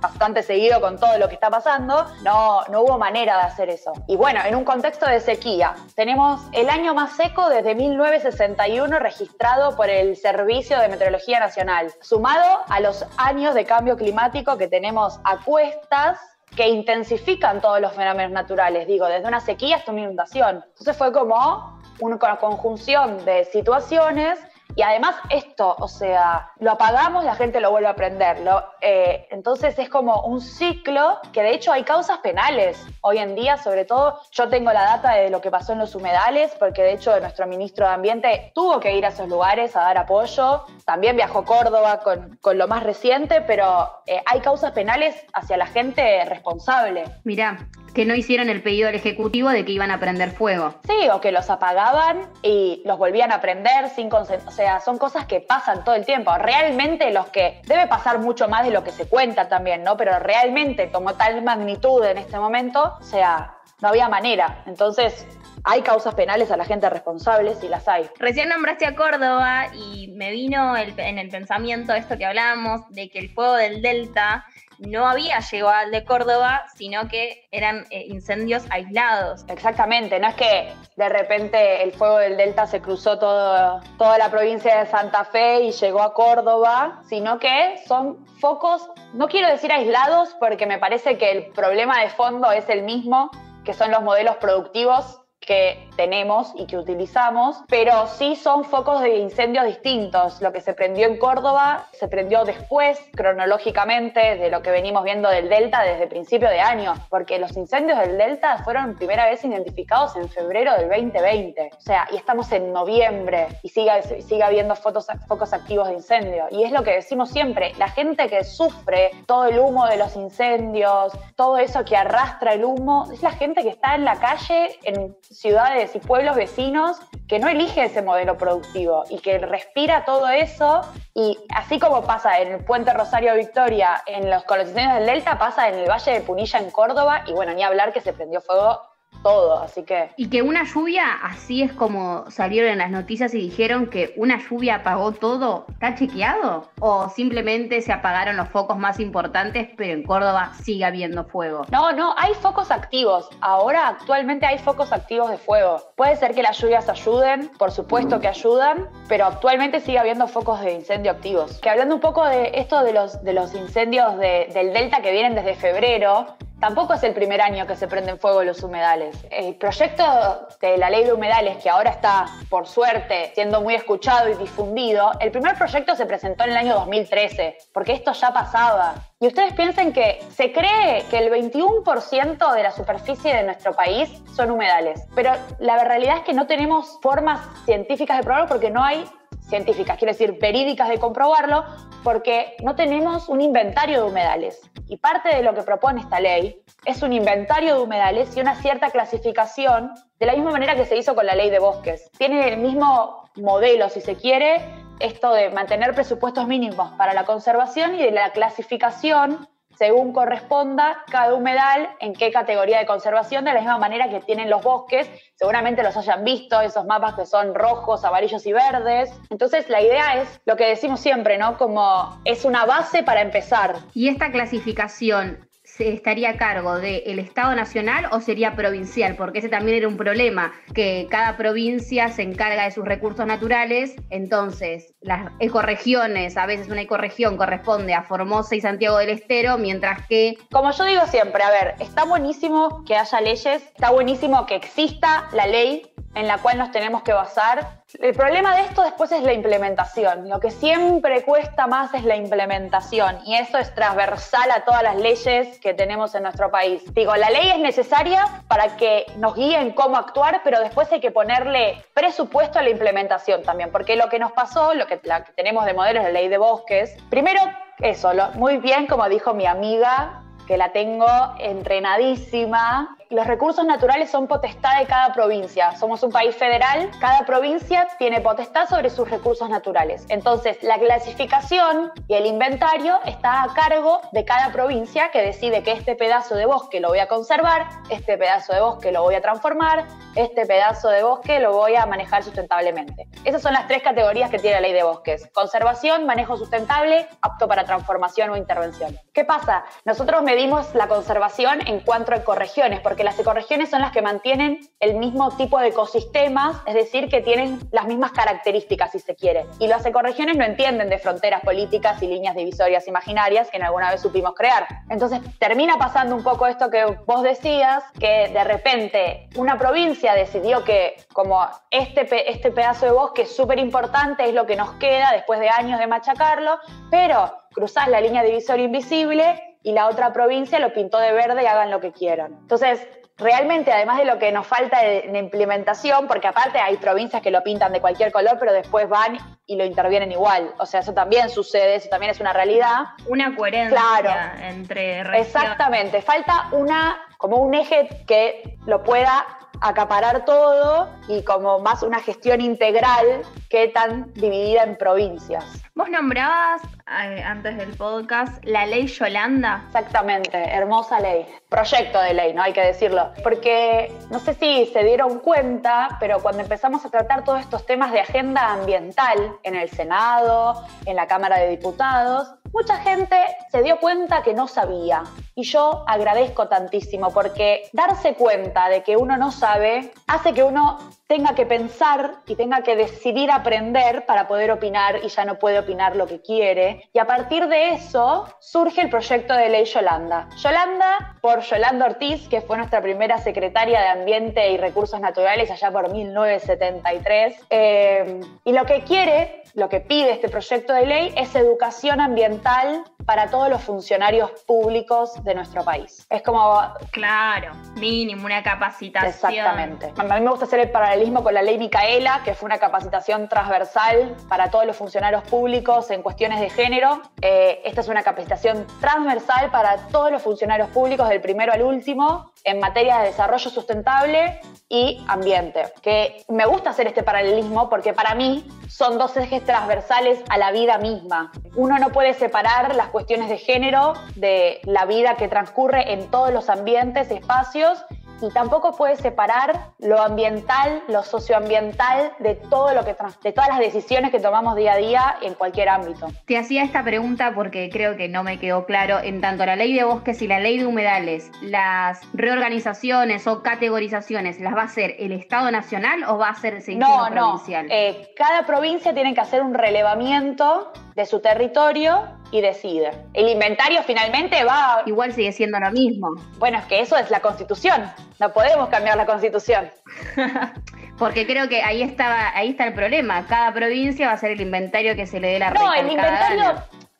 bastante 0.00 0.42
seguido 0.42 0.80
con 0.80 0.98
todo 0.98 1.18
lo 1.18 1.28
que 1.28 1.34
está 1.34 1.50
pasando, 1.50 2.06
no, 2.22 2.62
no 2.70 2.82
hubo 2.82 2.98
manera 2.98 3.36
de 3.36 3.42
hacer 3.42 3.70
eso. 3.70 3.92
Y 4.06 4.16
bueno, 4.16 4.40
en 4.44 4.54
un 4.54 4.64
contexto 4.64 5.06
de 5.06 5.20
sequía, 5.20 5.74
tenemos 5.94 6.42
el 6.52 6.68
año 6.68 6.94
más 6.94 7.12
seco 7.16 7.48
desde 7.48 7.74
1961 7.74 8.98
registrado 8.98 9.76
por 9.76 9.88
el 9.88 10.16
Servicio 10.16 10.78
de 10.78 10.88
Meteorología 10.88 11.40
Nacional, 11.40 11.92
sumado 12.00 12.60
a 12.68 12.80
los 12.80 13.04
años 13.16 13.54
de 13.54 13.64
cambio 13.64 13.96
climático 13.96 14.56
que 14.56 14.68
tenemos 14.68 15.18
a 15.24 15.38
cuestas 15.38 16.18
que 16.54 16.68
intensifican 16.68 17.60
todos 17.60 17.80
los 17.80 17.92
fenómenos 17.92 18.32
naturales, 18.32 18.86
digo, 18.86 19.06
desde 19.06 19.26
una 19.28 19.40
sequía 19.40 19.76
hasta 19.76 19.92
una 19.92 20.02
inundación. 20.02 20.64
Entonces 20.68 20.96
fue 20.96 21.12
como 21.12 21.80
una 22.00 22.18
conjunción 22.38 23.24
de 23.24 23.44
situaciones 23.44 24.38
y 24.76 24.82
además 24.82 25.16
esto, 25.30 25.74
o 25.78 25.88
sea, 25.88 26.52
lo 26.60 26.72
apagamos, 26.72 27.24
la 27.24 27.34
gente 27.34 27.60
lo 27.60 27.70
vuelve 27.70 27.88
a 27.88 27.96
prender. 27.96 28.36
Eh, 28.82 29.26
entonces 29.30 29.78
es 29.78 29.88
como 29.88 30.20
un 30.22 30.42
ciclo 30.42 31.18
que 31.32 31.42
de 31.42 31.54
hecho 31.54 31.72
hay 31.72 31.82
causas 31.82 32.18
penales 32.18 32.84
hoy 33.00 33.16
en 33.16 33.34
día, 33.34 33.56
sobre 33.56 33.86
todo 33.86 34.20
yo 34.32 34.50
tengo 34.50 34.70
la 34.72 34.82
data 34.82 35.12
de 35.12 35.30
lo 35.30 35.40
que 35.40 35.50
pasó 35.50 35.72
en 35.72 35.78
los 35.78 35.94
humedales, 35.94 36.54
porque 36.58 36.82
de 36.82 36.92
hecho 36.92 37.18
nuestro 37.20 37.46
ministro 37.46 37.86
de 37.86 37.94
Ambiente 37.94 38.52
tuvo 38.54 38.78
que 38.78 38.94
ir 38.94 39.06
a 39.06 39.08
esos 39.08 39.28
lugares 39.28 39.74
a 39.76 39.80
dar 39.80 39.96
apoyo. 39.96 40.66
También 40.84 41.16
viajó 41.16 41.46
Córdoba 41.46 42.00
con, 42.00 42.36
con 42.42 42.58
lo 42.58 42.68
más 42.68 42.82
reciente, 42.82 43.40
pero 43.40 43.90
eh, 44.06 44.22
hay 44.26 44.40
causas 44.40 44.72
penales 44.72 45.16
hacia 45.32 45.56
la 45.56 45.66
gente 45.66 46.22
responsable. 46.26 47.04
Mirá, 47.24 47.66
que 47.96 48.04
no 48.04 48.14
hicieron 48.14 48.50
el 48.50 48.62
pedido 48.62 48.90
al 48.90 48.94
Ejecutivo 48.94 49.48
de 49.48 49.64
que 49.64 49.72
iban 49.72 49.90
a 49.90 49.98
prender 49.98 50.30
fuego. 50.30 50.74
Sí, 50.86 51.08
o 51.10 51.18
que 51.22 51.32
los 51.32 51.48
apagaban 51.48 52.28
y 52.42 52.82
los 52.84 52.98
volvían 52.98 53.32
a 53.32 53.40
prender 53.40 53.88
sin 53.88 54.12
O 54.12 54.50
sea, 54.50 54.80
son 54.80 54.98
cosas 54.98 55.24
que 55.24 55.40
pasan 55.40 55.82
todo 55.82 55.94
el 55.94 56.04
tiempo. 56.04 56.30
Realmente 56.36 57.10
los 57.10 57.28
que... 57.28 57.62
Debe 57.64 57.86
pasar 57.86 58.18
mucho 58.18 58.48
más 58.48 58.66
de 58.66 58.70
lo 58.70 58.84
que 58.84 58.92
se 58.92 59.08
cuenta 59.08 59.48
también, 59.48 59.82
¿no? 59.82 59.96
Pero 59.96 60.18
realmente 60.18 60.88
tomó 60.88 61.14
tal 61.14 61.42
magnitud 61.42 62.04
en 62.04 62.18
este 62.18 62.38
momento, 62.38 62.96
o 63.00 63.02
sea, 63.02 63.56
no 63.80 63.88
había 63.88 64.10
manera. 64.10 64.62
Entonces, 64.66 65.26
hay 65.64 65.80
causas 65.80 66.14
penales 66.14 66.50
a 66.50 66.58
la 66.58 66.66
gente 66.66 66.90
responsable, 66.90 67.54
si 67.54 67.66
las 67.66 67.88
hay. 67.88 68.10
Recién 68.18 68.50
nombraste 68.50 68.84
a 68.84 68.94
Córdoba 68.94 69.68
y 69.74 70.08
me 70.08 70.32
vino 70.32 70.76
en 70.76 71.18
el 71.18 71.28
pensamiento 71.30 71.94
esto 71.94 72.18
que 72.18 72.26
hablábamos 72.26 72.82
de 72.90 73.08
que 73.08 73.20
el 73.20 73.30
fuego 73.30 73.54
del 73.54 73.80
Delta 73.80 74.44
no 74.78 75.06
había 75.06 75.40
llegado 75.40 75.70
al 75.70 75.90
de 75.90 76.04
Córdoba, 76.04 76.64
sino 76.74 77.08
que 77.08 77.46
eran 77.50 77.86
eh, 77.90 78.04
incendios 78.08 78.64
aislados. 78.70 79.44
Exactamente, 79.48 80.18
no 80.18 80.28
es 80.28 80.34
que 80.34 80.72
de 80.96 81.08
repente 81.08 81.82
el 81.82 81.92
fuego 81.92 82.18
del 82.18 82.36
Delta 82.36 82.66
se 82.66 82.80
cruzó 82.80 83.18
toda 83.18 83.82
la 84.18 84.30
provincia 84.30 84.78
de 84.78 84.86
Santa 84.86 85.24
Fe 85.24 85.62
y 85.62 85.72
llegó 85.72 86.02
a 86.02 86.14
Córdoba, 86.14 87.00
sino 87.08 87.38
que 87.38 87.76
son 87.86 88.26
focos, 88.40 88.88
no 89.14 89.28
quiero 89.28 89.48
decir 89.48 89.72
aislados 89.72 90.34
porque 90.38 90.66
me 90.66 90.78
parece 90.78 91.18
que 91.18 91.30
el 91.30 91.46
problema 91.52 92.00
de 92.00 92.10
fondo 92.10 92.50
es 92.52 92.68
el 92.68 92.82
mismo, 92.82 93.30
que 93.64 93.72
son 93.72 93.90
los 93.90 94.02
modelos 94.02 94.36
productivos 94.36 95.20
que 95.46 95.88
tenemos 95.96 96.52
y 96.56 96.66
que 96.66 96.76
utilizamos, 96.76 97.62
pero 97.68 98.06
sí 98.08 98.36
son 98.36 98.64
focos 98.64 99.00
de 99.00 99.16
incendios 99.16 99.64
distintos. 99.64 100.42
Lo 100.42 100.52
que 100.52 100.60
se 100.60 100.74
prendió 100.74 101.06
en 101.06 101.18
Córdoba 101.18 101.86
se 101.92 102.08
prendió 102.08 102.44
después, 102.44 102.98
cronológicamente, 103.14 104.36
de 104.36 104.50
lo 104.50 104.60
que 104.60 104.70
venimos 104.70 105.04
viendo 105.04 105.30
del 105.30 105.48
Delta 105.48 105.82
desde 105.82 106.08
principio 106.08 106.48
de 106.48 106.60
año, 106.60 106.94
porque 107.08 107.38
los 107.38 107.56
incendios 107.56 107.98
del 108.00 108.18
Delta 108.18 108.58
fueron 108.64 108.96
primera 108.96 109.24
vez 109.26 109.44
identificados 109.44 110.16
en 110.16 110.28
febrero 110.28 110.72
del 110.74 110.88
2020. 110.88 111.70
O 111.76 111.80
sea, 111.80 112.08
y 112.12 112.16
estamos 112.16 112.50
en 112.52 112.72
noviembre 112.72 113.46
y 113.62 113.68
sigue, 113.68 114.22
sigue 114.22 114.42
habiendo 114.42 114.74
fotos, 114.74 115.06
focos 115.28 115.52
activos 115.52 115.88
de 115.88 115.94
incendio. 115.94 116.46
Y 116.50 116.64
es 116.64 116.72
lo 116.72 116.82
que 116.82 116.92
decimos 116.92 117.30
siempre, 117.30 117.72
la 117.78 117.88
gente 117.88 118.28
que 118.28 118.42
sufre 118.42 119.12
todo 119.26 119.46
el 119.46 119.58
humo 119.60 119.86
de 119.86 119.96
los 119.96 120.16
incendios, 120.16 121.12
todo 121.36 121.58
eso 121.58 121.84
que 121.84 121.96
arrastra 121.96 122.54
el 122.54 122.64
humo, 122.64 123.08
es 123.12 123.22
la 123.22 123.30
gente 123.30 123.62
que 123.62 123.68
está 123.68 123.94
en 123.94 124.04
la 124.04 124.18
calle 124.18 124.78
en 124.82 125.16
ciudades 125.36 125.94
y 125.94 125.98
pueblos 125.98 126.36
vecinos 126.36 126.98
que 127.28 127.38
no 127.38 127.48
elige 127.48 127.84
ese 127.84 128.02
modelo 128.02 128.36
productivo 128.36 129.04
y 129.10 129.18
que 129.18 129.38
respira 129.38 130.04
todo 130.04 130.28
eso. 130.28 130.82
Y 131.14 131.38
así 131.54 131.78
como 131.78 132.02
pasa 132.02 132.40
en 132.40 132.52
el 132.52 132.64
puente 132.64 132.92
Rosario 132.92 133.34
Victoria 133.34 134.02
en 134.06 134.30
los 134.30 134.44
colonizaciones 134.44 134.96
del 134.96 135.06
Delta, 135.06 135.38
pasa 135.38 135.68
en 135.68 135.76
el 135.76 135.88
Valle 135.88 136.12
de 136.12 136.20
Punilla 136.20 136.58
en 136.58 136.70
Córdoba. 136.70 137.24
Y 137.26 137.32
bueno, 137.32 137.52
ni 137.54 137.62
hablar 137.62 137.92
que 137.92 138.00
se 138.00 138.12
prendió 138.12 138.40
fuego 138.40 138.80
todo, 139.26 139.58
así 139.58 139.82
que... 139.82 140.10
Y 140.14 140.28
que 140.28 140.40
una 140.40 140.62
lluvia, 140.62 141.04
así 141.24 141.60
es 141.60 141.72
como 141.72 142.30
salieron 142.30 142.70
en 142.70 142.78
las 142.78 142.92
noticias 142.92 143.34
y 143.34 143.38
dijeron 143.38 143.88
que 143.88 144.14
una 144.16 144.38
lluvia 144.38 144.76
apagó 144.76 145.10
todo, 145.10 145.66
¿está 145.68 145.96
chequeado? 145.96 146.70
¿O 146.78 147.08
simplemente 147.08 147.80
se 147.80 147.92
apagaron 147.92 148.36
los 148.36 148.48
focos 148.50 148.78
más 148.78 149.00
importantes, 149.00 149.68
pero 149.76 149.94
en 149.94 150.04
Córdoba 150.04 150.52
sigue 150.62 150.84
habiendo 150.84 151.24
fuego? 151.24 151.66
No, 151.72 151.90
no, 151.90 152.14
hay 152.16 152.34
focos 152.34 152.70
activos. 152.70 153.28
Ahora 153.40 153.88
actualmente 153.88 154.46
hay 154.46 154.58
focos 154.58 154.92
activos 154.92 155.28
de 155.28 155.38
fuego. 155.38 155.82
Puede 155.96 156.14
ser 156.14 156.32
que 156.32 156.44
las 156.44 156.56
lluvias 156.60 156.88
ayuden, 156.88 157.50
por 157.58 157.72
supuesto 157.72 158.20
que 158.20 158.28
ayudan, 158.28 158.88
pero 159.08 159.26
actualmente 159.26 159.80
sigue 159.80 159.98
habiendo 159.98 160.28
focos 160.28 160.60
de 160.60 160.72
incendio 160.72 161.10
activos. 161.10 161.58
Que 161.60 161.70
hablando 161.70 161.96
un 161.96 162.00
poco 162.00 162.24
de 162.24 162.52
esto 162.54 162.84
de 162.84 162.92
los, 162.92 163.24
de 163.24 163.32
los 163.32 163.52
incendios 163.56 164.18
del 164.18 164.72
Delta 164.72 165.02
que 165.02 165.10
vienen 165.10 165.34
desde 165.34 165.56
febrero, 165.56 166.36
Tampoco 166.60 166.94
es 166.94 167.02
el 167.02 167.12
primer 167.12 167.42
año 167.42 167.66
que 167.66 167.76
se 167.76 167.86
prenden 167.86 168.18
fuego 168.18 168.42
los 168.42 168.62
humedales. 168.62 169.14
El 169.30 169.56
proyecto 169.56 170.48
de 170.60 170.78
la 170.78 170.88
ley 170.88 171.04
de 171.04 171.12
humedales, 171.12 171.62
que 171.62 171.68
ahora 171.68 171.90
está, 171.90 172.26
por 172.48 172.66
suerte, 172.66 173.30
siendo 173.34 173.60
muy 173.60 173.74
escuchado 173.74 174.30
y 174.30 174.34
difundido, 174.34 175.12
el 175.20 175.30
primer 175.30 175.56
proyecto 175.56 175.94
se 175.94 176.06
presentó 176.06 176.44
en 176.44 176.50
el 176.50 176.56
año 176.56 176.74
2013, 176.74 177.58
porque 177.74 177.92
esto 177.92 178.12
ya 178.12 178.32
pasaba. 178.32 178.94
Y 179.18 179.28
ustedes 179.28 179.54
piensen 179.54 179.94
que 179.94 180.18
se 180.28 180.52
cree 180.52 181.02
que 181.08 181.16
el 181.16 181.32
21% 181.32 182.52
de 182.52 182.62
la 182.62 182.70
superficie 182.70 183.34
de 183.34 183.44
nuestro 183.44 183.72
país 183.72 184.10
son 184.34 184.50
humedales, 184.50 185.06
pero 185.14 185.32
la 185.58 185.82
realidad 185.84 186.18
es 186.18 186.24
que 186.24 186.34
no 186.34 186.46
tenemos 186.46 186.98
formas 187.00 187.40
científicas 187.64 188.18
de 188.18 188.24
probarlo 188.24 188.46
porque 188.46 188.70
no 188.70 188.84
hay 188.84 189.06
científicas, 189.48 189.96
quiero 189.96 190.12
decir 190.12 190.38
verídicas 190.38 190.90
de 190.90 190.98
comprobarlo, 190.98 191.64
porque 192.04 192.56
no 192.62 192.76
tenemos 192.76 193.30
un 193.30 193.40
inventario 193.40 194.02
de 194.02 194.10
humedales. 194.10 194.60
Y 194.86 194.98
parte 194.98 195.34
de 195.34 195.42
lo 195.42 195.54
que 195.54 195.62
propone 195.62 196.02
esta 196.02 196.20
ley 196.20 196.62
es 196.84 197.02
un 197.02 197.14
inventario 197.14 197.76
de 197.76 197.80
humedales 197.80 198.36
y 198.36 198.40
una 198.40 198.54
cierta 198.56 198.90
clasificación, 198.90 199.92
de 200.18 200.26
la 200.26 200.34
misma 200.34 200.50
manera 200.50 200.76
que 200.76 200.84
se 200.84 200.96
hizo 200.96 201.14
con 201.14 201.24
la 201.24 201.34
ley 201.34 201.48
de 201.48 201.58
bosques. 201.58 202.10
Tiene 202.18 202.48
el 202.48 202.58
mismo 202.58 203.30
modelo, 203.36 203.88
si 203.88 204.02
se 204.02 204.16
quiere, 204.16 204.60
esto 205.00 205.32
de 205.32 205.50
mantener 205.50 205.94
presupuestos 205.94 206.46
mínimos 206.46 206.92
para 206.92 207.14
la 207.14 207.24
conservación 207.24 207.94
y 207.94 208.02
de 208.02 208.10
la 208.10 208.30
clasificación 208.30 209.48
según 209.76 210.12
corresponda 210.12 211.04
cada 211.10 211.34
humedal 211.34 211.90
en 212.00 212.14
qué 212.14 212.30
categoría 212.32 212.78
de 212.78 212.86
conservación, 212.86 213.44
de 213.44 213.52
la 213.52 213.60
misma 213.60 213.78
manera 213.78 214.08
que 214.08 214.20
tienen 214.20 214.48
los 214.48 214.62
bosques. 214.62 215.08
Seguramente 215.34 215.82
los 215.82 215.96
hayan 215.96 216.24
visto, 216.24 216.60
esos 216.60 216.86
mapas 216.86 217.14
que 217.14 217.26
son 217.26 217.54
rojos, 217.54 218.04
amarillos 218.04 218.46
y 218.46 218.52
verdes. 218.52 219.12
Entonces 219.30 219.68
la 219.68 219.82
idea 219.82 220.22
es 220.22 220.40
lo 220.46 220.56
que 220.56 220.66
decimos 220.66 221.00
siempre, 221.00 221.36
¿no? 221.36 221.58
Como 221.58 222.18
es 222.24 222.44
una 222.44 222.64
base 222.64 223.02
para 223.02 223.20
empezar. 223.20 223.76
Y 223.94 224.08
esta 224.08 224.30
clasificación 224.32 225.46
estaría 225.78 226.30
a 226.30 226.36
cargo 226.36 226.78
del 226.78 227.18
Estado 227.18 227.54
Nacional 227.54 228.06
o 228.12 228.20
sería 228.20 228.56
provincial? 228.56 229.16
Porque 229.16 229.40
ese 229.40 229.48
también 229.48 229.78
era 229.78 229.88
un 229.88 229.96
problema, 229.96 230.52
que 230.74 231.06
cada 231.10 231.36
provincia 231.36 232.08
se 232.08 232.22
encarga 232.22 232.64
de 232.64 232.70
sus 232.70 232.84
recursos 232.84 233.26
naturales, 233.26 233.96
entonces 234.10 234.94
las 235.00 235.32
ecorregiones, 235.40 236.36
a 236.36 236.46
veces 236.46 236.68
una 236.68 236.82
ecorregión 236.82 237.36
corresponde 237.36 237.94
a 237.94 238.02
Formosa 238.02 238.54
y 238.56 238.60
Santiago 238.60 238.98
del 238.98 239.10
Estero, 239.10 239.58
mientras 239.58 240.06
que... 240.06 240.36
Como 240.50 240.70
yo 240.72 240.84
digo 240.84 241.06
siempre, 241.06 241.42
a 241.42 241.50
ver, 241.50 241.74
está 241.80 242.04
buenísimo 242.04 242.84
que 242.84 242.96
haya 242.96 243.20
leyes, 243.20 243.62
está 243.62 243.90
buenísimo 243.90 244.46
que 244.46 244.56
exista 244.56 245.28
la 245.32 245.46
ley 245.46 245.82
en 246.16 246.26
la 246.26 246.38
cual 246.38 246.56
nos 246.56 246.70
tenemos 246.70 247.02
que 247.02 247.12
basar. 247.12 247.82
El 248.00 248.14
problema 248.14 248.56
de 248.56 248.62
esto 248.62 248.82
después 248.82 249.12
es 249.12 249.22
la 249.22 249.34
implementación. 249.34 250.28
Lo 250.30 250.40
que 250.40 250.50
siempre 250.50 251.22
cuesta 251.22 251.66
más 251.66 251.92
es 251.92 252.04
la 252.04 252.16
implementación 252.16 253.18
y 253.26 253.34
eso 253.36 253.58
es 253.58 253.74
transversal 253.74 254.50
a 254.50 254.64
todas 254.64 254.82
las 254.82 254.96
leyes 254.96 255.60
que 255.60 255.74
tenemos 255.74 256.14
en 256.14 256.22
nuestro 256.22 256.50
país. 256.50 256.82
Digo, 256.94 257.14
la 257.16 257.28
ley 257.28 257.50
es 257.50 257.58
necesaria 257.58 258.42
para 258.48 258.78
que 258.78 259.04
nos 259.18 259.34
guíen 259.34 259.72
cómo 259.72 259.98
actuar, 259.98 260.40
pero 260.42 260.58
después 260.60 260.90
hay 260.90 261.00
que 261.00 261.10
ponerle 261.10 261.84
presupuesto 261.92 262.58
a 262.58 262.62
la 262.62 262.70
implementación 262.70 263.42
también, 263.42 263.70
porque 263.70 263.94
lo 263.94 264.08
que 264.08 264.18
nos 264.18 264.32
pasó, 264.32 264.72
lo 264.72 264.86
que, 264.86 264.98
tenemos 265.36 265.66
de 265.66 265.74
modelo 265.74 266.00
es 266.00 266.06
la 266.06 266.12
ley 266.12 266.28
de 266.28 266.38
bosques. 266.38 266.96
Primero, 267.10 267.42
eso, 267.78 268.10
muy 268.34 268.56
bien, 268.56 268.86
como 268.86 269.06
dijo 269.10 269.34
mi 269.34 269.44
amiga, 269.44 270.22
que 270.46 270.56
la 270.56 270.72
tengo 270.72 271.06
entrenadísima. 271.38 272.96
Los 273.10 273.26
recursos 273.26 273.64
naturales 273.64 274.10
son 274.10 274.26
potestad 274.28 274.78
de 274.78 274.86
cada 274.86 275.12
provincia. 275.12 275.76
Somos 275.76 276.02
un 276.02 276.12
país 276.12 276.34
federal, 276.36 276.90
cada 277.00 277.24
provincia 277.24 277.88
tiene 277.98 278.20
potestad 278.20 278.68
sobre 278.68 278.90
sus 278.90 279.10
recursos 279.10 279.48
naturales. 279.48 280.06
Entonces, 280.08 280.62
la 280.62 280.78
clasificación 280.78 281.92
y 282.08 282.14
el 282.14 282.26
inventario 282.26 282.98
está 283.04 283.42
a 283.42 283.54
cargo 283.54 284.00
de 284.12 284.24
cada 284.24 284.52
provincia 284.52 285.10
que 285.10 285.22
decide 285.22 285.62
que 285.62 285.72
este 285.72 285.96
pedazo 285.96 286.34
de 286.36 286.46
bosque 286.46 286.80
lo 286.80 286.88
voy 286.88 286.98
a 286.98 287.08
conservar, 287.08 287.68
este 287.90 288.16
pedazo 288.16 288.52
de 288.52 288.60
bosque 288.60 288.92
lo 288.92 289.02
voy 289.02 289.14
a 289.14 289.20
transformar, 289.20 289.86
este 290.14 290.46
pedazo 290.46 290.88
de 290.88 291.02
bosque 291.02 291.40
lo 291.40 291.52
voy 291.52 291.76
a 291.76 291.86
manejar 291.86 292.22
sustentablemente. 292.22 293.08
Esas 293.24 293.42
son 293.42 293.52
las 293.52 293.66
tres 293.66 293.82
categorías 293.82 294.30
que 294.30 294.38
tiene 294.38 294.56
la 294.56 294.60
ley 294.60 294.72
de 294.72 294.82
bosques. 294.82 295.28
Conservación, 295.32 296.06
manejo 296.06 296.36
sustentable, 296.36 297.08
apto 297.20 297.46
para 297.48 297.64
transformación 297.64 298.30
o 298.30 298.36
intervención. 298.36 298.96
¿Qué 299.12 299.24
pasa? 299.24 299.64
Nosotros 299.84 300.22
me 300.22 300.36
medimos 300.36 300.74
la 300.74 300.86
conservación 300.86 301.66
en 301.66 301.80
cuanto 301.80 302.12
a 302.12 302.16
ecorregiones, 302.16 302.80
porque 302.80 302.95
las 303.04 303.18
ecorregiones 303.18 303.70
son 303.70 303.80
las 303.80 303.92
que 303.92 304.02
mantienen 304.02 304.60
el 304.80 304.94
mismo 304.94 305.36
tipo 305.36 305.58
de 305.58 305.68
ecosistemas, 305.68 306.56
es 306.66 306.74
decir, 306.74 307.08
que 307.08 307.20
tienen 307.20 307.58
las 307.72 307.86
mismas 307.86 308.12
características, 308.12 308.92
si 308.92 308.98
se 308.98 309.14
quiere. 309.14 309.46
Y 309.58 309.66
las 309.66 309.84
ecorregiones 309.86 310.36
no 310.36 310.44
entienden 310.44 310.88
de 310.88 310.98
fronteras 310.98 311.40
políticas 311.42 312.02
y 312.02 312.06
líneas 312.06 312.34
divisorias 312.34 312.86
imaginarias 312.88 313.50
que 313.50 313.56
en 313.56 313.64
alguna 313.64 313.90
vez 313.90 314.00
supimos 314.00 314.34
crear. 314.34 314.66
Entonces 314.90 315.20
termina 315.38 315.78
pasando 315.78 316.14
un 316.14 316.22
poco 316.22 316.46
esto 316.46 316.70
que 316.70 316.84
vos 317.06 317.22
decías, 317.22 317.84
que 317.98 318.28
de 318.32 318.44
repente 318.44 319.28
una 319.36 319.58
provincia 319.58 320.14
decidió 320.14 320.64
que 320.64 320.96
como 321.12 321.46
este, 321.70 322.30
este 322.30 322.50
pedazo 322.50 322.86
de 322.86 322.92
bosque 322.92 323.22
es 323.22 323.34
súper 323.34 323.58
importante, 323.58 324.28
es 324.28 324.34
lo 324.34 324.46
que 324.46 324.56
nos 324.56 324.70
queda 324.74 325.12
después 325.12 325.40
de 325.40 325.48
años 325.48 325.78
de 325.78 325.86
machacarlo, 325.86 326.58
pero 326.90 327.32
cruzás 327.52 327.88
la 327.88 328.00
línea 328.00 328.22
divisoria 328.22 328.64
invisible 328.64 329.55
y 329.66 329.72
la 329.72 329.88
otra 329.88 330.12
provincia 330.12 330.60
lo 330.60 330.72
pintó 330.72 330.96
de 331.00 331.10
verde 331.10 331.42
y 331.42 331.46
hagan 331.46 331.72
lo 331.72 331.80
que 331.80 331.90
quieran. 331.90 332.38
Entonces, 332.40 332.86
realmente, 333.18 333.72
además 333.72 333.98
de 333.98 334.04
lo 334.04 334.16
que 334.16 334.30
nos 334.30 334.46
falta 334.46 334.80
en 334.84 335.16
implementación, 335.16 336.06
porque 336.06 336.28
aparte 336.28 336.60
hay 336.60 336.76
provincias 336.76 337.20
que 337.20 337.32
lo 337.32 337.42
pintan 337.42 337.72
de 337.72 337.80
cualquier 337.80 338.12
color, 338.12 338.36
pero 338.38 338.52
después 338.52 338.88
van 338.88 339.18
y 339.44 339.56
lo 339.56 339.64
intervienen 339.64 340.12
igual. 340.12 340.54
O 340.60 340.66
sea, 340.66 340.80
eso 340.80 340.94
también 340.94 341.30
sucede, 341.30 341.74
eso 341.74 341.88
también 341.88 342.12
es 342.12 342.20
una 342.20 342.32
realidad. 342.32 342.84
Una 343.08 343.34
coherencia 343.34 343.76
claro, 343.76 344.10
entre 344.40 345.02
regiones. 345.02 345.34
Exactamente, 345.34 346.00
falta 346.00 346.46
una, 346.52 347.04
como 347.18 347.38
un 347.38 347.52
eje 347.54 347.88
que 348.06 348.58
lo 348.66 348.84
pueda 348.84 349.26
acaparar 349.60 350.24
todo 350.24 350.90
y 351.08 351.24
como 351.24 351.58
más 351.58 351.82
una 351.82 351.98
gestión 351.98 352.40
integral 352.40 353.22
que 353.50 353.66
tan 353.66 354.12
dividida 354.14 354.62
en 354.62 354.76
provincias. 354.76 355.44
Vos 355.74 355.88
nombrabas 355.88 356.62
eh, 356.88 357.20
antes 357.20 357.56
del 357.56 357.76
podcast 357.76 358.44
la 358.44 358.64
ley 358.64 358.86
Yolanda. 358.86 359.64
Exactamente, 359.66 360.38
hermosa 360.38 361.00
ley. 361.00 361.26
Proyecto 361.48 362.00
de 362.00 362.14
ley, 362.14 362.32
no 362.32 362.42
hay 362.42 362.52
que 362.52 362.60
decirlo. 362.60 363.12
Porque 363.24 363.92
no 364.10 364.20
sé 364.20 364.34
si 364.34 364.66
se 364.66 364.84
dieron 364.84 365.18
cuenta, 365.18 365.96
pero 365.98 366.20
cuando 366.20 366.42
empezamos 366.42 366.84
a 366.84 366.90
tratar 366.90 367.24
todos 367.24 367.40
estos 367.40 367.66
temas 367.66 367.90
de 367.90 368.00
agenda 368.00 368.52
ambiental 368.52 369.36
en 369.42 369.56
el 369.56 369.68
Senado, 369.68 370.64
en 370.84 370.94
la 370.94 371.08
Cámara 371.08 371.38
de 371.38 371.48
Diputados, 371.48 372.28
mucha 372.52 372.78
gente 372.78 373.16
se 373.50 373.62
dio 373.62 373.78
cuenta 373.78 374.22
que 374.22 374.32
no 374.32 374.46
sabía. 374.46 375.02
Y 375.34 375.42
yo 375.42 375.84
agradezco 375.86 376.48
tantísimo 376.48 377.12
porque 377.12 377.68
darse 377.72 378.14
cuenta 378.14 378.68
de 378.68 378.82
que 378.82 378.96
uno 378.96 379.16
no 379.16 379.32
sabe 379.32 379.92
hace 380.06 380.32
que 380.32 380.42
uno 380.42 380.78
tenga 381.06 381.34
que 381.34 381.46
pensar 381.46 382.16
y 382.26 382.34
tenga 382.34 382.62
que 382.62 382.74
decidir 382.74 383.30
aprender 383.30 384.06
para 384.06 384.26
poder 384.26 384.50
opinar 384.50 385.00
y 385.04 385.08
ya 385.08 385.24
no 385.24 385.38
puede 385.38 385.58
opinar 385.58 385.94
lo 385.94 386.06
que 386.06 386.20
quiere. 386.20 386.88
Y 386.92 386.98
a 386.98 387.06
partir 387.06 387.46
de 387.48 387.74
eso 387.74 388.26
surge 388.40 388.80
el 388.80 388.90
proyecto 388.90 389.34
de 389.34 389.48
ley 389.48 389.64
Yolanda. 389.64 390.28
Yolanda 390.36 391.16
por 391.20 391.40
Yolanda 391.40 391.86
Ortiz, 391.86 392.28
que 392.28 392.40
fue 392.40 392.56
nuestra 392.56 392.82
primera 392.82 393.18
secretaria 393.18 393.80
de 393.80 393.88
Ambiente 393.88 394.50
y 394.50 394.56
Recursos 394.56 395.00
Naturales 395.00 395.50
allá 395.50 395.70
por 395.70 395.92
1973. 395.92 397.46
Eh, 397.50 398.20
y 398.44 398.52
lo 398.52 398.64
que 398.64 398.82
quiere, 398.82 399.42
lo 399.54 399.68
que 399.68 399.80
pide 399.80 400.10
este 400.10 400.28
proyecto 400.28 400.72
de 400.72 400.86
ley 400.86 401.14
es 401.16 401.34
educación 401.36 402.00
ambiental 402.00 402.84
para 403.06 403.30
todos 403.30 403.48
los 403.48 403.62
funcionarios 403.62 404.30
públicos 404.46 405.22
de 405.24 405.34
nuestro 405.34 405.64
país. 405.64 406.06
Es 406.10 406.22
como... 406.22 406.60
Claro, 406.90 407.52
mínimo, 407.76 408.26
una 408.26 408.42
capacitación. 408.42 409.32
Exactamente. 409.32 409.92
A 409.96 410.02
mí 410.02 410.20
me 410.20 410.30
gusta 410.30 410.44
hacer 410.44 410.60
el 410.60 410.70
paralelismo 410.70 411.22
con 411.22 411.32
la 411.32 411.42
ley 411.42 411.56
Micaela, 411.56 412.22
que 412.24 412.34
fue 412.34 412.46
una 412.46 412.58
capacitación 412.58 413.28
transversal 413.28 414.16
para 414.28 414.50
todos 414.50 414.66
los 414.66 414.76
funcionarios 414.76 415.22
públicos 415.24 415.90
en 415.90 416.02
cuestiones 416.02 416.40
de 416.40 416.50
género. 416.50 417.00
Eh, 417.22 417.62
esta 417.64 417.80
es 417.80 417.88
una 417.88 418.02
capacitación 418.02 418.66
transversal 418.80 419.50
para 419.50 419.76
todos 419.88 420.10
los 420.10 420.22
funcionarios 420.22 420.68
públicos 420.70 421.08
del 421.08 421.20
primero 421.20 421.52
al 421.52 421.62
último 421.62 422.32
en 422.46 422.60
materia 422.60 422.98
de 422.98 423.08
desarrollo 423.08 423.50
sustentable 423.50 424.40
y 424.68 425.04
ambiente. 425.08 425.64
Que 425.82 426.24
me 426.28 426.46
gusta 426.46 426.70
hacer 426.70 426.86
este 426.86 427.02
paralelismo 427.02 427.68
porque 427.68 427.92
para 427.92 428.14
mí 428.14 428.46
son 428.68 428.98
dos 428.98 429.16
ejes 429.16 429.44
transversales 429.44 430.20
a 430.28 430.38
la 430.38 430.52
vida 430.52 430.78
misma. 430.78 431.32
Uno 431.56 431.78
no 431.78 431.90
puede 431.90 432.14
separar 432.14 432.74
las 432.74 432.88
cuestiones 432.88 433.28
de 433.28 433.38
género 433.38 433.94
de 434.14 434.60
la 434.64 434.86
vida 434.86 435.16
que 435.16 435.28
transcurre 435.28 435.92
en 435.92 436.08
todos 436.10 436.32
los 436.32 436.48
ambientes, 436.48 437.10
espacios 437.10 437.84
y 438.20 438.30
tampoco 438.30 438.76
puede 438.76 438.96
separar 438.96 439.70
lo 439.78 440.00
ambiental, 440.00 440.82
lo 440.88 441.02
socioambiental 441.02 442.12
de 442.18 442.34
todo 442.34 442.72
lo 442.74 442.84
que 442.84 442.96
de 443.22 443.32
todas 443.32 443.48
las 443.48 443.58
decisiones 443.58 444.10
que 444.10 444.20
tomamos 444.20 444.56
día 444.56 444.72
a 444.72 444.76
día 444.76 445.16
en 445.22 445.34
cualquier 445.34 445.68
ámbito. 445.68 446.08
Te 446.26 446.38
hacía 446.38 446.62
esta 446.62 446.82
pregunta 446.82 447.32
porque 447.34 447.68
creo 447.70 447.96
que 447.96 448.08
no 448.08 448.22
me 448.22 448.38
quedó 448.38 448.64
claro 448.64 448.98
en 449.00 449.20
tanto 449.20 449.44
la 449.44 449.56
ley 449.56 449.74
de 449.74 449.84
bosques 449.84 450.22
y 450.22 450.28
la 450.28 450.40
ley 450.40 450.58
de 450.58 450.66
humedales, 450.66 451.30
las 451.42 452.00
reorganizaciones 452.14 453.26
o 453.26 453.42
categorizaciones, 453.42 454.40
¿las 454.40 454.56
va 454.56 454.62
a 454.62 454.64
hacer 454.64 454.96
el 454.98 455.12
Estado 455.12 455.50
Nacional 455.50 456.04
o 456.04 456.18
va 456.18 456.30
a 456.30 456.34
ser 456.34 456.54
el 456.54 456.78
no, 456.78 457.06
provincial? 457.10 457.66
No, 457.66 457.72
eh, 457.74 458.12
cada 458.16 458.46
provincia 458.46 458.94
tiene 458.94 459.14
que 459.14 459.20
hacer 459.20 459.42
un 459.42 459.54
relevamiento 459.54 460.72
de 460.96 461.04
su 461.04 461.20
territorio 461.20 462.04
y 462.30 462.40
decide. 462.40 462.90
El 463.12 463.28
inventario 463.28 463.82
finalmente 463.82 464.42
va... 464.44 464.82
Igual 464.86 465.12
sigue 465.12 465.30
siendo 465.30 465.60
lo 465.60 465.70
mismo. 465.70 466.08
Bueno, 466.38 466.58
es 466.58 466.64
que 466.64 466.80
eso 466.80 466.96
es 466.96 467.10
la 467.10 467.20
constitución. 467.20 467.92
No 468.18 468.32
podemos 468.32 468.70
cambiar 468.70 468.96
la 468.96 469.04
constitución. 469.04 469.70
Porque 470.98 471.26
creo 471.26 471.50
que 471.50 471.62
ahí 471.62 471.82
estaba, 471.82 472.34
ahí 472.34 472.48
está 472.48 472.66
el 472.66 472.72
problema. 472.72 473.26
Cada 473.26 473.52
provincia 473.52 474.06
va 474.06 474.12
a 474.12 474.14
hacer 474.14 474.30
el 474.30 474.40
inventario 474.40 474.96
que 474.96 475.06
se 475.06 475.20
le 475.20 475.28
dé 475.28 475.38
la 475.38 475.50
No, 475.50 475.74
el 475.74 475.90
inventario, 475.90 476.54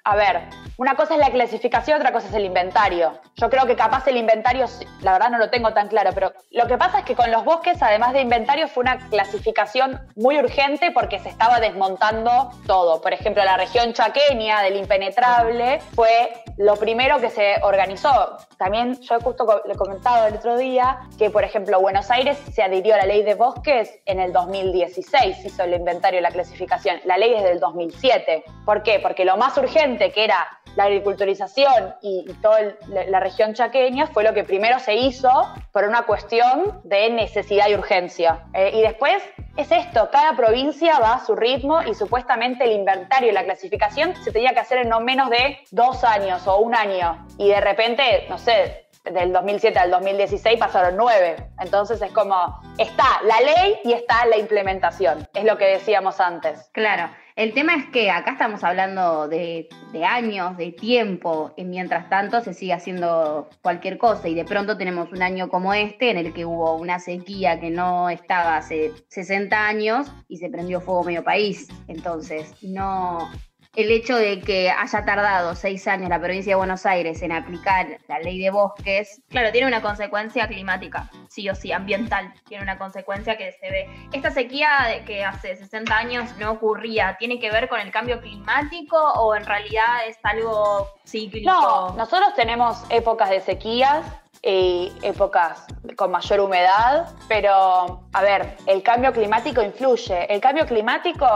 a 0.06 0.14
ver, 0.14 0.40
una 0.76 0.94
cosa 0.94 1.14
es 1.14 1.20
la 1.20 1.30
clasificación, 1.30 1.98
otra 1.98 2.12
cosa 2.12 2.28
es 2.28 2.34
el 2.34 2.44
inventario. 2.44 3.18
Yo 3.34 3.50
creo 3.50 3.66
que 3.66 3.74
capaz 3.74 4.06
el 4.06 4.16
inventario, 4.16 4.66
la 5.00 5.12
verdad 5.14 5.30
no 5.30 5.38
lo 5.38 5.50
tengo 5.50 5.72
tan 5.72 5.88
claro, 5.88 6.10
pero 6.14 6.32
lo 6.52 6.68
que 6.68 6.78
pasa 6.78 7.00
es 7.00 7.04
que 7.04 7.16
con 7.16 7.32
los 7.32 7.44
bosques, 7.44 7.82
además 7.82 8.12
de 8.12 8.20
inventario, 8.20 8.68
fue 8.68 8.82
una 8.82 8.98
clasificación 9.08 10.00
muy 10.14 10.38
urgente 10.38 10.92
porque 10.92 11.18
se 11.18 11.28
estaba 11.28 11.58
desmontando 11.58 12.52
todo. 12.68 13.00
Por 13.00 13.14
ejemplo, 13.14 13.42
la 13.42 13.56
región 13.56 13.94
chaqueña 13.94 14.62
del 14.62 14.76
impenetrable 14.76 15.80
fue 15.96 16.44
lo 16.56 16.76
primero 16.76 17.18
que 17.20 17.30
se 17.30 17.56
organizó. 17.62 18.36
También 18.56 19.00
yo 19.00 19.18
justo 19.20 19.62
le 19.66 19.72
he 19.72 19.76
comentado 19.76 20.28
el 20.28 20.34
otro 20.34 20.56
día 20.56 21.00
que, 21.18 21.30
por 21.30 21.42
ejemplo, 21.42 21.80
Buenos 21.80 22.12
Aires 22.12 22.38
se 22.52 22.62
adhirió 22.62 22.94
a 22.94 22.98
la 22.98 23.06
ley 23.06 23.24
de 23.24 23.34
bosques 23.34 23.98
en 24.06 24.20
el 24.20 24.32
2016, 24.32 25.44
hizo 25.44 25.64
el 25.64 25.74
inventario 25.74 26.20
y 26.20 26.22
la 26.22 26.30
clasificación. 26.30 27.00
La 27.04 27.18
ley 27.18 27.34
es 27.34 27.42
del 27.42 27.58
2007. 27.58 28.44
¿Por 28.64 28.82
qué? 28.82 29.00
Porque 29.00 29.24
lo 29.24 29.36
más 29.36 29.56
urgente 29.58 29.95
que 29.98 30.24
era 30.24 30.46
la 30.76 30.84
agriculturización 30.84 31.94
y, 32.02 32.24
toda 32.42 32.76
la 32.88 33.18
región 33.18 33.54
chaqueña, 33.54 34.06
fue 34.06 34.22
lo 34.24 34.34
que 34.34 34.44
primero 34.44 34.78
se 34.78 34.94
hizo 34.94 35.30
por 35.72 35.84
una 35.84 36.02
cuestión 36.02 36.80
de 36.84 37.10
necesidad 37.10 37.68
y 37.68 37.74
urgencia. 37.74 38.44
Eh, 38.52 38.72
y 38.74 38.82
después 38.82 39.22
es 39.56 39.72
esto, 39.72 40.10
cada 40.12 40.36
provincia 40.36 40.98
va 40.98 41.14
a 41.14 41.24
su 41.24 41.34
ritmo 41.34 41.82
y 41.82 41.94
supuestamente 41.94 42.64
el 42.64 42.72
inventario 42.72 43.30
y 43.30 43.32
la 43.32 43.44
clasificación 43.44 44.14
se 44.22 44.32
tenía 44.32 44.52
que 44.52 44.60
hacer 44.60 44.78
en 44.78 44.90
no 44.90 45.00
menos 45.00 45.30
de 45.30 45.58
dos 45.70 46.04
años 46.04 46.46
o 46.46 46.58
un 46.58 46.74
año. 46.74 47.26
Y 47.38 47.48
de 47.48 47.60
repente, 47.60 48.26
no 48.28 48.36
sé, 48.36 48.85
del 49.12 49.32
2007 49.32 49.78
al 49.78 49.90
2016 49.90 50.58
pasaron 50.58 50.96
nueve. 50.96 51.36
Entonces 51.60 52.00
es 52.02 52.12
como, 52.12 52.60
está 52.78 53.20
la 53.24 53.40
ley 53.40 53.76
y 53.84 53.92
está 53.92 54.26
la 54.26 54.38
implementación, 54.38 55.26
es 55.34 55.44
lo 55.44 55.56
que 55.56 55.66
decíamos 55.66 56.20
antes. 56.20 56.70
Claro, 56.72 57.10
el 57.36 57.52
tema 57.52 57.74
es 57.74 57.84
que 57.90 58.10
acá 58.10 58.32
estamos 58.32 58.64
hablando 58.64 59.28
de, 59.28 59.68
años, 60.08 60.56
de 60.56 60.72
tiempo, 60.72 61.52
y 61.54 61.64
mientras 61.64 62.08
tanto 62.08 62.40
se 62.40 62.54
sigue 62.54 62.72
haciendo 62.72 63.50
cualquier 63.60 63.98
cosa 63.98 64.26
y 64.28 64.34
de 64.34 64.46
pronto 64.46 64.78
tenemos 64.78 65.12
un 65.12 65.22
año 65.22 65.50
como 65.50 65.74
este 65.74 66.10
en 66.10 66.16
el 66.16 66.32
que 66.32 66.46
hubo 66.46 66.76
una 66.76 66.98
sequía 66.98 67.60
que 67.60 67.68
no 67.68 68.08
estaba 68.08 68.56
hace 68.56 68.92
60 69.08 69.66
años 69.66 70.10
y 70.28 70.38
se 70.38 70.48
prendió 70.48 70.80
fuego 70.80 71.04
medio 71.04 71.24
país. 71.24 71.68
Entonces, 71.88 72.54
no, 72.62 73.30
el 73.76 73.90
hecho 73.90 74.16
de 74.16 74.40
que 74.40 74.70
haya 74.70 75.04
tardado 75.04 75.54
seis 75.54 75.86
años 75.86 76.08
la 76.08 76.18
provincia 76.18 76.52
de 76.52 76.56
Buenos 76.56 76.86
Aires 76.86 77.20
en 77.20 77.30
aplicar 77.30 77.98
la 78.08 78.18
ley 78.18 78.38
de 78.40 78.50
bosques. 78.50 79.20
Claro, 79.28 79.52
tiene 79.52 79.66
una 79.66 79.82
consecuencia 79.82 80.48
climática, 80.48 81.10
sí 81.28 81.48
o 81.50 81.54
sí, 81.54 81.72
ambiental. 81.72 82.32
Tiene 82.48 82.62
una 82.62 82.78
consecuencia 82.78 83.36
que 83.36 83.52
se 83.52 83.70
ve. 83.70 83.88
Esta 84.12 84.30
sequía 84.30 85.02
que 85.04 85.24
hace 85.24 85.56
60 85.56 85.94
años 85.94 86.30
no 86.38 86.52
ocurría, 86.52 87.16
¿tiene 87.18 87.38
que 87.38 87.50
ver 87.50 87.68
con 87.68 87.78
el 87.78 87.90
cambio 87.90 88.20
climático 88.20 88.96
o 88.96 89.34
en 89.36 89.44
realidad 89.44 90.06
es 90.08 90.16
algo 90.22 90.88
cíclico? 91.06 91.50
No, 91.50 91.92
nosotros 91.96 92.34
tenemos 92.34 92.82
épocas 92.88 93.28
de 93.28 93.40
sequías 93.40 94.06
y 94.48 94.92
épocas 95.02 95.66
con 95.96 96.12
mayor 96.12 96.38
humedad, 96.38 97.08
pero 97.26 98.04
a 98.12 98.22
ver, 98.22 98.56
el 98.66 98.80
cambio 98.84 99.12
climático 99.12 99.60
influye. 99.60 100.32
El 100.32 100.40
cambio 100.40 100.64
climático, 100.66 101.26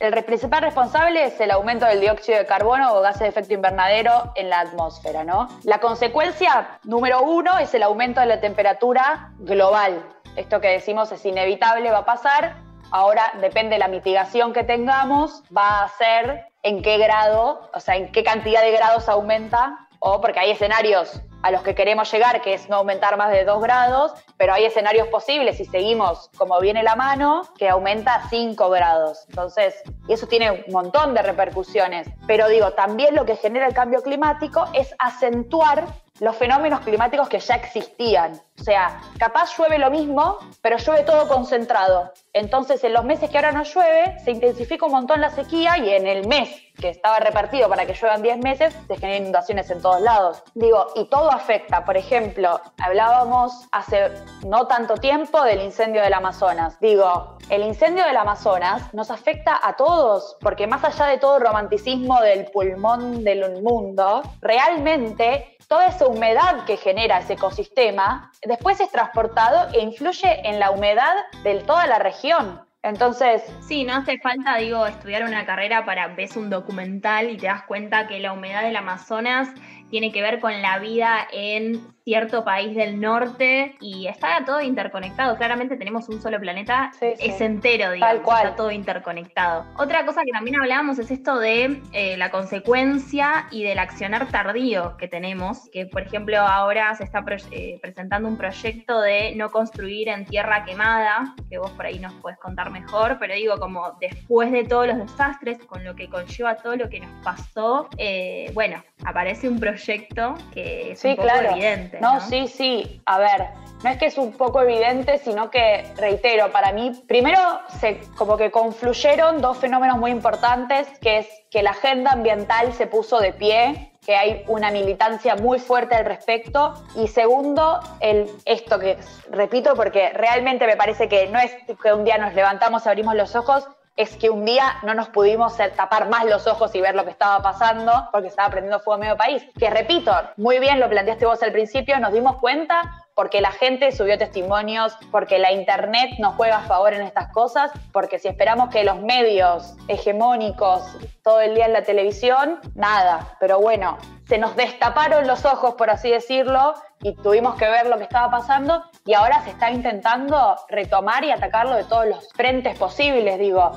el 0.00 0.24
principal 0.24 0.62
responsable 0.62 1.26
es 1.26 1.38
el 1.40 1.50
aumento 1.50 1.84
del 1.84 2.00
dióxido 2.00 2.38
de 2.38 2.46
carbono 2.46 2.94
o 2.94 3.02
gases 3.02 3.20
de 3.20 3.28
efecto 3.28 3.52
invernadero 3.52 4.32
en 4.34 4.48
la 4.48 4.60
atmósfera, 4.60 5.24
¿no? 5.24 5.48
La 5.64 5.78
consecuencia 5.78 6.78
número 6.84 7.20
uno 7.20 7.58
es 7.58 7.74
el 7.74 7.82
aumento 7.82 8.20
de 8.20 8.26
la 8.26 8.40
temperatura 8.40 9.32
global. 9.40 10.02
Esto 10.36 10.62
que 10.62 10.68
decimos 10.68 11.12
es 11.12 11.24
inevitable, 11.26 11.90
va 11.90 11.98
a 11.98 12.04
pasar. 12.06 12.56
Ahora 12.90 13.30
depende 13.42 13.74
de 13.74 13.78
la 13.78 13.88
mitigación 13.88 14.54
que 14.54 14.64
tengamos, 14.64 15.42
va 15.54 15.82
a 15.82 15.88
ser 15.88 16.46
en 16.62 16.80
qué 16.80 16.96
grado, 16.96 17.70
o 17.74 17.80
sea, 17.80 17.96
en 17.96 18.10
qué 18.10 18.24
cantidad 18.24 18.62
de 18.62 18.72
grados 18.72 19.08
aumenta, 19.08 19.83
o 20.06 20.20
porque 20.20 20.38
hay 20.38 20.50
escenarios 20.50 21.22
a 21.42 21.50
los 21.50 21.62
que 21.62 21.74
queremos 21.74 22.12
llegar, 22.12 22.42
que 22.42 22.52
es 22.52 22.68
no 22.68 22.76
aumentar 22.76 23.16
más 23.16 23.30
de 23.30 23.44
2 23.44 23.62
grados, 23.62 24.12
pero 24.36 24.52
hay 24.52 24.66
escenarios 24.66 25.08
posibles 25.08 25.56
si 25.56 25.64
seguimos 25.64 26.30
como 26.36 26.60
viene 26.60 26.82
la 26.82 26.94
mano, 26.94 27.42
que 27.56 27.70
aumenta 27.70 28.16
a 28.16 28.28
5 28.28 28.68
grados. 28.68 29.24
Entonces, 29.30 29.82
y 30.06 30.12
eso 30.12 30.26
tiene 30.26 30.50
un 30.50 30.72
montón 30.72 31.14
de 31.14 31.22
repercusiones. 31.22 32.06
Pero 32.26 32.48
digo, 32.48 32.72
también 32.72 33.14
lo 33.14 33.24
que 33.24 33.36
genera 33.36 33.66
el 33.66 33.72
cambio 33.72 34.02
climático 34.02 34.66
es 34.74 34.94
acentuar 34.98 35.86
los 36.20 36.36
fenómenos 36.36 36.80
climáticos 36.80 37.28
que 37.28 37.40
ya 37.40 37.56
existían. 37.56 38.40
O 38.60 38.62
sea, 38.62 39.00
capaz 39.18 39.56
llueve 39.58 39.78
lo 39.78 39.90
mismo, 39.90 40.38
pero 40.62 40.78
llueve 40.78 41.02
todo 41.02 41.26
concentrado. 41.26 42.12
Entonces, 42.32 42.84
en 42.84 42.92
los 42.92 43.04
meses 43.04 43.30
que 43.30 43.36
ahora 43.36 43.50
no 43.50 43.64
llueve, 43.64 44.18
se 44.20 44.30
intensifica 44.30 44.86
un 44.86 44.92
montón 44.92 45.20
la 45.20 45.30
sequía 45.30 45.76
y 45.78 45.90
en 45.90 46.06
el 46.06 46.26
mes 46.28 46.50
que 46.78 46.88
estaba 46.88 47.16
repartido 47.16 47.68
para 47.68 47.86
que 47.86 47.94
lluevan 47.94 48.22
10 48.22 48.38
meses, 48.38 48.74
se 48.86 48.96
generan 48.96 49.22
inundaciones 49.22 49.70
en 49.70 49.82
todos 49.82 50.00
lados. 50.00 50.42
Digo, 50.54 50.86
y 50.94 51.04
todo 51.06 51.30
afecta. 51.30 51.84
Por 51.84 51.96
ejemplo, 51.96 52.60
hablábamos 52.78 53.66
hace 53.72 54.10
no 54.46 54.66
tanto 54.66 54.96
tiempo 54.96 55.42
del 55.42 55.62
incendio 55.62 56.02
del 56.02 56.14
Amazonas. 56.14 56.78
Digo, 56.80 57.38
el 57.48 57.62
incendio 57.62 58.04
del 58.04 58.16
Amazonas 58.16 58.92
nos 58.94 59.10
afecta 59.10 59.58
a 59.62 59.76
todos, 59.76 60.36
porque 60.40 60.66
más 60.66 60.84
allá 60.84 61.06
de 61.06 61.18
todo 61.18 61.36
el 61.36 61.42
romanticismo 61.44 62.20
del 62.20 62.46
pulmón 62.46 63.24
del 63.24 63.62
mundo, 63.62 64.22
realmente 64.40 65.53
toda 65.68 65.86
esa 65.86 66.06
humedad 66.06 66.64
que 66.64 66.76
genera 66.76 67.18
ese 67.18 67.34
ecosistema 67.34 68.30
después 68.42 68.80
es 68.80 68.90
transportado 68.90 69.68
e 69.72 69.80
influye 69.80 70.48
en 70.48 70.58
la 70.58 70.70
humedad 70.70 71.14
de 71.42 71.60
toda 71.60 71.86
la 71.86 71.98
región. 71.98 72.60
Entonces. 72.82 73.42
Sí, 73.66 73.84
no 73.84 73.94
hace 73.94 74.18
falta, 74.18 74.56
digo, 74.56 74.86
estudiar 74.86 75.24
una 75.24 75.46
carrera 75.46 75.86
para 75.86 76.08
ves 76.08 76.36
un 76.36 76.50
documental 76.50 77.30
y 77.30 77.38
te 77.38 77.46
das 77.46 77.62
cuenta 77.62 78.06
que 78.06 78.20
la 78.20 78.34
humedad 78.34 78.62
del 78.62 78.76
Amazonas 78.76 79.48
tiene 79.88 80.12
que 80.12 80.20
ver 80.20 80.38
con 80.38 80.60
la 80.60 80.78
vida 80.78 81.26
en 81.32 81.93
cierto 82.04 82.44
país 82.44 82.76
del 82.76 83.00
norte 83.00 83.76
y 83.80 84.06
está 84.06 84.44
todo 84.44 84.60
interconectado. 84.60 85.36
Claramente 85.36 85.76
tenemos 85.76 86.08
un 86.10 86.20
solo 86.20 86.38
planeta, 86.38 86.92
es 87.00 87.40
entero, 87.40 87.92
digamos, 87.92 88.22
está 88.22 88.56
todo 88.56 88.70
interconectado. 88.70 89.64
Otra 89.78 90.04
cosa 90.04 90.22
que 90.22 90.30
también 90.30 90.60
hablábamos 90.60 90.98
es 90.98 91.10
esto 91.10 91.38
de 91.38 91.80
eh, 91.92 92.16
la 92.18 92.30
consecuencia 92.30 93.46
y 93.50 93.64
del 93.64 93.78
accionar 93.78 94.28
tardío 94.28 94.98
que 94.98 95.08
tenemos, 95.08 95.70
que 95.72 95.86
por 95.86 96.02
ejemplo 96.02 96.38
ahora 96.38 96.94
se 96.94 97.04
está 97.04 97.24
eh, 97.50 97.78
presentando 97.80 98.28
un 98.28 98.36
proyecto 98.36 99.00
de 99.00 99.34
no 99.34 99.50
construir 99.50 100.08
en 100.08 100.26
tierra 100.26 100.64
quemada, 100.66 101.34
que 101.48 101.56
vos 101.56 101.70
por 101.70 101.86
ahí 101.86 101.98
nos 101.98 102.12
puedes 102.14 102.38
contar 102.38 102.70
mejor, 102.70 103.16
pero 103.18 103.34
digo 103.34 103.56
como 103.56 103.96
después 103.98 104.52
de 104.52 104.64
todos 104.64 104.88
los 104.88 104.98
desastres, 104.98 105.58
con 105.64 105.82
lo 105.84 105.96
que 105.96 106.10
conlleva 106.10 106.56
todo 106.56 106.76
lo 106.76 106.90
que 106.90 107.00
nos 107.00 107.24
pasó, 107.24 107.88
eh, 107.96 108.50
bueno, 108.52 108.82
aparece 109.06 109.48
un 109.48 109.58
proyecto 109.58 110.34
que 110.52 110.92
es 110.92 111.02
un 111.02 111.16
poco 111.16 111.28
evidente 111.28 111.93
no, 112.00 112.20
sí, 112.20 112.48
sí. 112.48 113.00
A 113.06 113.18
ver, 113.18 113.48
no 113.82 113.90
es 113.90 113.98
que 113.98 114.06
es 114.06 114.16
un 114.16 114.32
poco 114.32 114.62
evidente, 114.62 115.18
sino 115.18 115.50
que, 115.50 115.84
reitero, 115.96 116.50
para 116.50 116.72
mí, 116.72 116.92
primero 117.06 117.38
se 117.80 118.00
como 118.16 118.36
que 118.36 118.50
confluyeron 118.50 119.40
dos 119.40 119.58
fenómenos 119.58 119.98
muy 119.98 120.10
importantes, 120.10 120.88
que 121.00 121.18
es 121.18 121.28
que 121.50 121.62
la 121.62 121.70
agenda 121.70 122.12
ambiental 122.12 122.72
se 122.72 122.86
puso 122.86 123.20
de 123.20 123.32
pie, 123.32 123.92
que 124.04 124.16
hay 124.16 124.44
una 124.48 124.70
militancia 124.70 125.36
muy 125.36 125.58
fuerte 125.58 125.94
al 125.94 126.04
respecto. 126.04 126.74
Y 126.96 127.08
segundo, 127.08 127.80
el, 128.00 128.30
esto 128.44 128.78
que 128.78 128.98
repito, 129.30 129.74
porque 129.74 130.10
realmente 130.10 130.66
me 130.66 130.76
parece 130.76 131.08
que 131.08 131.28
no 131.28 131.38
es 131.38 131.52
que 131.82 131.92
un 131.92 132.04
día 132.04 132.18
nos 132.18 132.34
levantamos, 132.34 132.86
abrimos 132.86 133.14
los 133.14 133.36
ojos, 133.36 133.68
es 133.96 134.16
que 134.16 134.30
un 134.30 134.44
día 134.44 134.78
no 134.82 134.94
nos 134.94 135.08
pudimos 135.08 135.56
tapar 135.76 136.08
más 136.08 136.24
los 136.24 136.46
ojos 136.46 136.74
y 136.74 136.80
ver 136.80 136.94
lo 136.94 137.04
que 137.04 137.10
estaba 137.10 137.42
pasando 137.42 138.08
porque 138.10 138.28
estaba 138.28 138.50
prendiendo 138.50 138.80
fuego 138.80 138.96
en 138.96 139.00
medio 139.00 139.16
país. 139.16 139.46
Que 139.58 139.70
repito, 139.70 140.12
muy 140.36 140.58
bien 140.58 140.80
lo 140.80 140.88
planteaste 140.88 141.26
vos 141.26 141.42
al 141.42 141.52
principio, 141.52 141.98
nos 142.00 142.12
dimos 142.12 142.36
cuenta 142.36 143.03
porque 143.14 143.40
la 143.40 143.52
gente 143.52 143.92
subió 143.92 144.18
testimonios, 144.18 144.96
porque 145.10 145.38
la 145.38 145.52
internet 145.52 146.10
nos 146.18 146.34
juega 146.34 146.58
a 146.58 146.62
favor 146.62 146.92
en 146.94 147.02
estas 147.02 147.32
cosas, 147.32 147.70
porque 147.92 148.18
si 148.18 148.28
esperamos 148.28 148.70
que 148.70 148.84
los 148.84 149.00
medios 149.00 149.76
hegemónicos 149.88 150.82
todo 151.22 151.40
el 151.40 151.54
día 151.54 151.66
en 151.66 151.72
la 151.72 151.82
televisión, 151.82 152.60
nada. 152.74 153.36
Pero 153.40 153.60
bueno, 153.60 153.98
se 154.28 154.38
nos 154.38 154.56
destaparon 154.56 155.26
los 155.26 155.44
ojos, 155.44 155.74
por 155.74 155.90
así 155.90 156.10
decirlo, 156.10 156.74
y 157.02 157.14
tuvimos 157.14 157.54
que 157.56 157.68
ver 157.68 157.86
lo 157.86 157.98
que 157.98 158.04
estaba 158.04 158.30
pasando 158.30 158.82
y 159.06 159.14
ahora 159.14 159.42
se 159.42 159.50
está 159.50 159.70
intentando 159.70 160.56
retomar 160.68 161.24
y 161.24 161.30
atacarlo 161.30 161.76
de 161.76 161.84
todos 161.84 162.06
los 162.06 162.28
frentes 162.32 162.76
posibles. 162.78 163.38
Digo, 163.38 163.70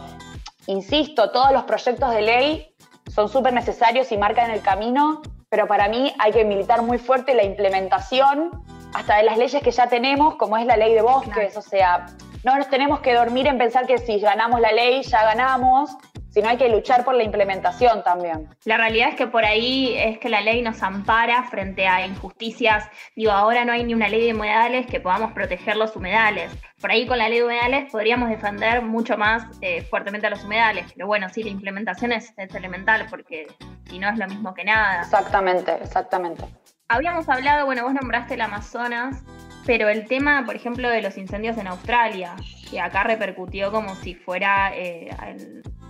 insisto, 0.65 1.31
todos 1.31 1.51
los 1.51 1.63
proyectos 1.63 2.11
de 2.11 2.21
ley 2.21 2.75
son 3.13 3.29
súper 3.29 3.53
necesarios 3.53 4.11
y 4.11 4.17
marcan 4.17 4.51
el 4.51 4.61
camino, 4.61 5.21
pero 5.49 5.67
para 5.67 5.87
mí 5.87 6.13
hay 6.19 6.31
que 6.31 6.43
militar 6.43 6.81
muy 6.81 6.97
fuerte 6.97 7.33
la 7.33 7.43
implementación 7.43 8.63
hasta 8.97 9.17
de 9.17 9.23
las 9.23 9.37
leyes 9.37 9.61
que 9.61 9.71
ya 9.71 9.87
tenemos, 9.87 10.35
como 10.35 10.57
es 10.57 10.65
la 10.65 10.75
ley 10.75 10.93
de 10.93 11.01
bosques, 11.01 11.55
o 11.55 11.61
sea, 11.61 12.07
no 12.43 12.57
nos 12.57 12.69
tenemos 12.69 12.99
que 13.01 13.13
dormir 13.13 13.47
en 13.47 13.57
pensar 13.57 13.85
que 13.85 13.97
si 13.97 14.19
ganamos 14.19 14.59
la 14.59 14.71
ley 14.71 15.03
ya 15.03 15.23
ganamos 15.23 15.97
sino 16.37 16.49
hay 16.49 16.57
que 16.57 16.69
luchar 16.69 17.03
por 17.03 17.15
la 17.15 17.23
implementación 17.23 18.03
también. 18.03 18.47
La 18.65 18.77
realidad 18.77 19.09
es 19.09 19.15
que 19.15 19.25
por 19.25 19.43
ahí 19.43 19.95
es 19.97 20.19
que 20.19 20.29
la 20.29 20.39
ley 20.39 20.61
nos 20.61 20.83
ampara 20.83 21.41
frente 21.45 21.87
a 21.87 22.05
injusticias. 22.05 22.87
Digo, 23.15 23.31
ahora 23.31 23.65
no 23.65 23.71
hay 23.71 23.83
ni 23.83 23.95
una 23.95 24.07
ley 24.07 24.23
de 24.23 24.35
humedales 24.35 24.85
que 24.85 24.99
podamos 24.99 25.31
proteger 25.31 25.77
los 25.77 25.95
humedales. 25.95 26.51
Por 26.79 26.91
ahí 26.91 27.07
con 27.07 27.17
la 27.17 27.27
ley 27.27 27.39
de 27.39 27.45
humedales 27.45 27.91
podríamos 27.91 28.29
defender 28.29 28.83
mucho 28.83 29.17
más 29.17 29.47
eh, 29.61 29.81
fuertemente 29.81 30.27
a 30.27 30.29
los 30.29 30.43
humedales. 30.43 30.93
Pero 30.93 31.07
bueno, 31.07 31.27
sí, 31.29 31.41
la 31.41 31.49
implementación 31.49 32.11
es, 32.11 32.31
es 32.37 32.53
elemental 32.53 33.07
porque 33.09 33.47
si 33.89 33.97
no 33.97 34.07
es 34.07 34.19
lo 34.19 34.27
mismo 34.27 34.53
que 34.53 34.63
nada. 34.63 35.01
Exactamente, 35.01 35.75
exactamente. 35.81 36.43
Habíamos 36.89 37.27
hablado, 37.27 37.65
bueno, 37.65 37.83
vos 37.83 37.93
nombraste 37.93 38.35
el 38.35 38.41
Amazonas, 38.41 39.21
pero 39.65 39.89
el 39.89 40.07
tema, 40.07 40.43
por 40.45 40.55
ejemplo, 40.55 40.89
de 40.89 41.01
los 41.01 41.17
incendios 41.17 41.57
en 41.57 41.67
Australia, 41.67 42.35
que 42.69 42.79
acá 42.79 43.03
repercutió 43.03 43.71
como 43.71 43.93
si 43.95 44.15
fuera 44.15 44.71
eh, 44.73 45.09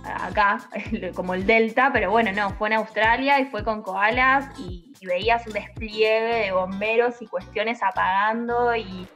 acá, 0.02 0.58
como 1.14 1.34
el 1.34 1.46
Delta, 1.46 1.90
pero 1.92 2.10
bueno, 2.10 2.32
no, 2.32 2.50
fue 2.50 2.68
en 2.70 2.74
Australia 2.74 3.38
y 3.38 3.44
fue 3.44 3.62
con 3.62 3.82
koalas 3.82 4.46
y, 4.58 4.92
veías 5.06 5.46
un 5.46 5.52
despliegue 5.52 6.20
de 6.20 6.52
bomberos 6.52 7.22
y 7.22 7.28
cuestiones 7.28 7.80
apagando 7.80 8.74
y, 8.74 9.06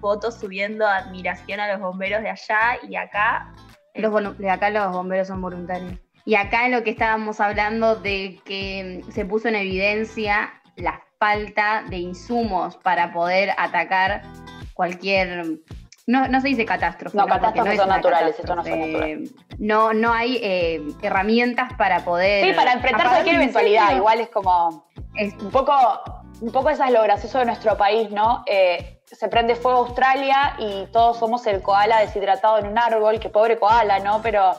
fotos 0.00 0.40
subiendo 0.40 0.86
admiración 0.86 1.60
a 1.60 1.70
los 1.70 1.80
bomberos 1.82 2.22
de 2.22 2.30
allá 2.30 2.78
y 2.88 2.96
acá. 2.96 3.52
Los, 3.94 4.38
de 4.38 4.48
acá 4.48 4.70
los 4.70 4.90
bomberos 4.92 5.28
son 5.28 5.42
voluntarios. 5.42 5.92
Y 6.24 6.36
acá 6.36 6.64
en 6.64 6.72
lo 6.72 6.82
que 6.82 6.90
estábamos 6.90 7.38
hablando 7.38 7.96
de 7.96 8.40
que 8.46 9.04
se 9.10 9.26
puso 9.26 9.48
en 9.48 9.56
evidencia 9.56 10.54
la 10.76 11.02
falta 11.18 11.84
de 11.88 11.98
insumos 11.98 12.76
para 12.76 13.12
poder 13.12 13.50
atacar 13.56 14.22
cualquier 14.74 15.60
no, 16.08 16.26
no 16.26 16.40
se 16.40 16.48
dice 16.48 16.64
catástrofe. 16.64 17.14
No, 17.18 17.26
catástrofes 17.26 17.76
son 17.76 17.88
naturales, 17.90 18.38
esto 18.38 18.56
no 18.56 18.64
son 18.64 18.80
naturales. 18.80 19.30
No, 19.58 19.92
no 19.92 20.10
hay 20.10 20.40
eh, 20.42 20.82
herramientas 21.02 21.74
para 21.74 22.00
poder. 22.00 22.46
Sí, 22.46 22.52
para 22.54 22.72
enfrentar 22.72 23.10
cualquier 23.10 23.34
eventualidad. 23.34 23.94
Igual 23.94 24.20
es 24.20 24.30
como. 24.30 24.86
Es... 25.14 25.34
Un 25.34 25.50
poco. 25.50 25.74
Un 26.40 26.50
poco 26.50 26.70
eso 26.70 26.82
es 26.84 26.92
lo 26.92 27.02
gracioso 27.02 27.40
de 27.40 27.44
nuestro 27.44 27.76
país, 27.76 28.10
¿no? 28.10 28.42
Eh, 28.46 29.00
se 29.04 29.28
prende 29.28 29.54
fuego 29.54 29.80
Australia 29.80 30.54
y 30.58 30.86
todos 30.92 31.18
somos 31.18 31.46
el 31.46 31.60
koala 31.60 32.00
deshidratado 32.00 32.58
en 32.58 32.68
un 32.68 32.78
árbol, 32.78 33.18
que 33.20 33.28
pobre 33.28 33.58
koala, 33.58 33.98
¿no? 33.98 34.22
Pero 34.22 34.52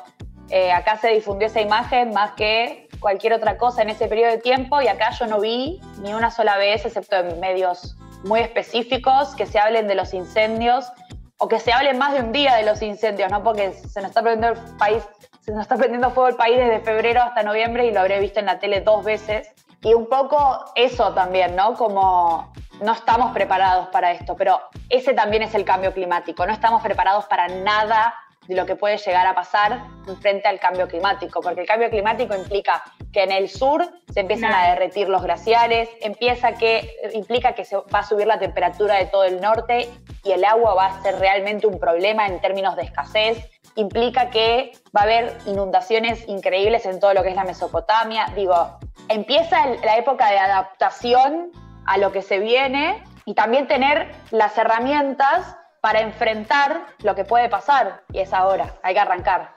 eh, 0.49 0.71
acá 0.71 0.97
se 0.97 1.07
difundió 1.07 1.47
esa 1.47 1.61
imagen 1.61 2.11
más 2.13 2.33
que 2.33 2.88
cualquier 2.99 3.33
otra 3.33 3.57
cosa 3.57 3.81
en 3.81 3.89
ese 3.89 4.07
periodo 4.07 4.31
de 4.31 4.37
tiempo 4.37 4.81
y 4.81 4.87
acá 4.87 5.11
yo 5.11 5.27
no 5.27 5.39
vi 5.39 5.79
ni 6.01 6.13
una 6.13 6.31
sola 6.31 6.57
vez, 6.57 6.85
excepto 6.85 7.15
en 7.17 7.39
medios 7.39 7.95
muy 8.23 8.41
específicos, 8.41 9.35
que 9.35 9.45
se 9.45 9.59
hablen 9.59 9.87
de 9.87 9.95
los 9.95 10.13
incendios 10.13 10.91
o 11.37 11.47
que 11.47 11.59
se 11.59 11.71
hable 11.71 11.93
más 11.93 12.13
de 12.13 12.19
un 12.19 12.31
día 12.31 12.55
de 12.55 12.63
los 12.63 12.81
incendios, 12.81 13.31
¿no? 13.31 13.43
Porque 13.43 13.71
se 13.71 14.01
nos 14.01 14.09
está 14.09 14.21
prendiendo 14.21 14.59
el 14.59 14.77
país, 14.77 15.03
se 15.39 15.51
nos 15.51 15.61
está 15.61 15.77
prendiendo 15.77 16.11
fuego 16.11 16.29
el 16.29 16.35
país 16.35 16.57
desde 16.57 16.81
febrero 16.81 17.21
hasta 17.21 17.43
noviembre 17.43 17.85
y 17.85 17.91
lo 17.91 18.01
habré 18.01 18.19
visto 18.19 18.39
en 18.39 18.47
la 18.47 18.59
tele 18.59 18.81
dos 18.81 19.05
veces. 19.05 19.49
Y 19.81 19.93
un 19.93 20.09
poco 20.09 20.65
eso 20.75 21.13
también, 21.13 21.55
¿no? 21.55 21.75
Como 21.75 22.51
no 22.81 22.91
estamos 22.91 23.31
preparados 23.31 23.87
para 23.87 24.11
esto, 24.11 24.35
pero 24.35 24.59
ese 24.89 25.13
también 25.13 25.43
es 25.43 25.55
el 25.55 25.63
cambio 25.63 25.93
climático, 25.93 26.45
no 26.45 26.51
estamos 26.51 26.81
preparados 26.81 27.25
para 27.25 27.47
nada 27.47 28.13
de 28.49 28.55
lo 28.55 28.65
que 28.65 28.75
puede 28.75 28.97
llegar 28.97 29.27
a 29.27 29.35
pasar 29.35 29.83
frente 30.21 30.47
al 30.47 30.59
cambio 30.59 30.87
climático, 30.87 31.39
porque 31.39 31.61
el 31.61 31.67
cambio 31.67 31.91
climático 31.91 32.35
implica 32.35 32.83
que 33.13 33.21
en 33.21 33.31
el 33.31 33.47
sur 33.47 33.87
se 34.11 34.21
empiezan 34.21 34.51
a 34.51 34.71
derretir 34.71 35.07
los 35.07 35.21
glaciares, 35.21 35.87
empieza 36.01 36.53
que, 36.53 36.95
implica 37.13 37.53
que 37.53 37.63
se 37.63 37.77
va 37.77 37.99
a 37.99 38.03
subir 38.03 38.25
la 38.25 38.39
temperatura 38.39 38.95
de 38.95 39.05
todo 39.05 39.23
el 39.23 39.39
norte 39.39 39.87
y 40.23 40.31
el 40.31 40.43
agua 40.43 40.73
va 40.73 40.85
a 40.87 41.01
ser 41.03 41.19
realmente 41.19 41.67
un 41.67 41.79
problema 41.79 42.25
en 42.25 42.41
términos 42.41 42.75
de 42.75 42.81
escasez, 42.81 43.37
implica 43.75 44.31
que 44.31 44.71
va 44.97 45.01
a 45.01 45.03
haber 45.03 45.37
inundaciones 45.45 46.27
increíbles 46.27 46.87
en 46.87 46.99
todo 46.99 47.13
lo 47.13 47.21
que 47.21 47.29
es 47.29 47.35
la 47.35 47.43
Mesopotamia, 47.43 48.33
digo, 48.35 48.79
empieza 49.09 49.63
la 49.83 49.97
época 49.97 50.31
de 50.31 50.39
adaptación 50.39 51.51
a 51.85 51.99
lo 51.99 52.11
que 52.11 52.23
se 52.23 52.39
viene 52.39 53.03
y 53.25 53.35
también 53.35 53.67
tener 53.67 54.11
las 54.31 54.57
herramientas 54.57 55.58
para 55.81 56.01
enfrentar 56.01 56.85
lo 57.03 57.15
que 57.15 57.25
puede 57.25 57.49
pasar 57.49 58.03
y 58.11 58.19
es 58.19 58.33
ahora, 58.33 58.75
hay 58.83 58.93
que 58.93 58.99
arrancar. 58.99 59.53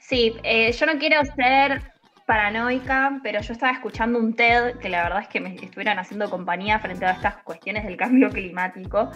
Sí, 0.00 0.36
eh, 0.42 0.72
yo 0.72 0.86
no 0.86 0.98
quiero 0.98 1.24
ser 1.24 1.92
paranoica, 2.26 3.20
pero 3.22 3.40
yo 3.40 3.52
estaba 3.52 3.72
escuchando 3.72 4.18
un 4.18 4.34
TED 4.34 4.78
que 4.78 4.88
la 4.88 5.02
verdad 5.02 5.22
es 5.22 5.28
que 5.28 5.40
me 5.40 5.54
estuvieran 5.54 5.98
haciendo 5.98 6.30
compañía 6.30 6.78
frente 6.78 7.04
a 7.04 7.12
estas 7.12 7.36
cuestiones 7.42 7.84
del 7.84 7.96
cambio 7.96 8.30
climático 8.30 9.10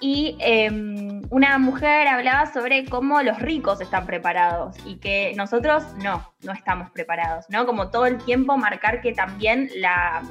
y 0.00 0.36
em, 0.40 1.22
una 1.30 1.56
mujer 1.58 2.08
hablaba 2.08 2.52
sobre 2.52 2.84
cómo 2.84 3.22
los 3.22 3.38
ricos 3.38 3.80
están 3.80 4.06
preparados 4.06 4.76
y 4.84 4.96
que 4.96 5.32
nosotros 5.36 5.82
no, 6.02 6.34
no 6.42 6.52
estamos 6.52 6.90
preparados, 6.90 7.46
¿no? 7.48 7.64
Como 7.64 7.90
todo 7.90 8.06
el 8.06 8.18
tiempo 8.18 8.56
marcar 8.56 9.00
que 9.00 9.12
también 9.12 9.70
la, 9.76 10.22